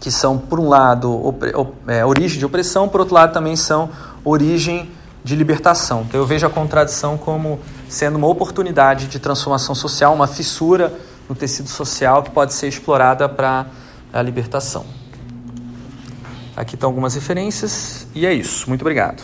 que 0.00 0.10
são, 0.10 0.38
por 0.38 0.58
um 0.58 0.68
lado, 0.68 1.12
opre, 1.12 1.54
op, 1.54 1.72
é, 1.86 2.04
origem 2.04 2.38
de 2.38 2.46
opressão, 2.46 2.88
por 2.88 3.00
outro 3.00 3.14
lado, 3.14 3.32
também 3.32 3.56
são 3.56 3.90
origem 4.24 4.90
de 5.22 5.36
libertação. 5.36 6.04
Então, 6.08 6.20
eu 6.20 6.26
vejo 6.26 6.46
a 6.46 6.50
contradição 6.50 7.18
como 7.18 7.60
sendo 7.88 8.16
uma 8.16 8.26
oportunidade 8.26 9.06
de 9.06 9.18
transformação 9.18 9.74
social, 9.74 10.14
uma 10.14 10.26
fissura 10.26 10.92
no 11.28 11.34
tecido 11.34 11.68
social 11.68 12.22
que 12.22 12.30
pode 12.30 12.54
ser 12.54 12.68
explorada 12.68 13.28
para 13.28 13.66
a 14.12 14.22
libertação. 14.22 14.97
Aqui 16.58 16.74
estão 16.74 16.88
algumas 16.88 17.14
referências 17.14 18.04
e 18.12 18.26
é 18.26 18.34
isso. 18.34 18.68
Muito 18.68 18.82
obrigado. 18.82 19.22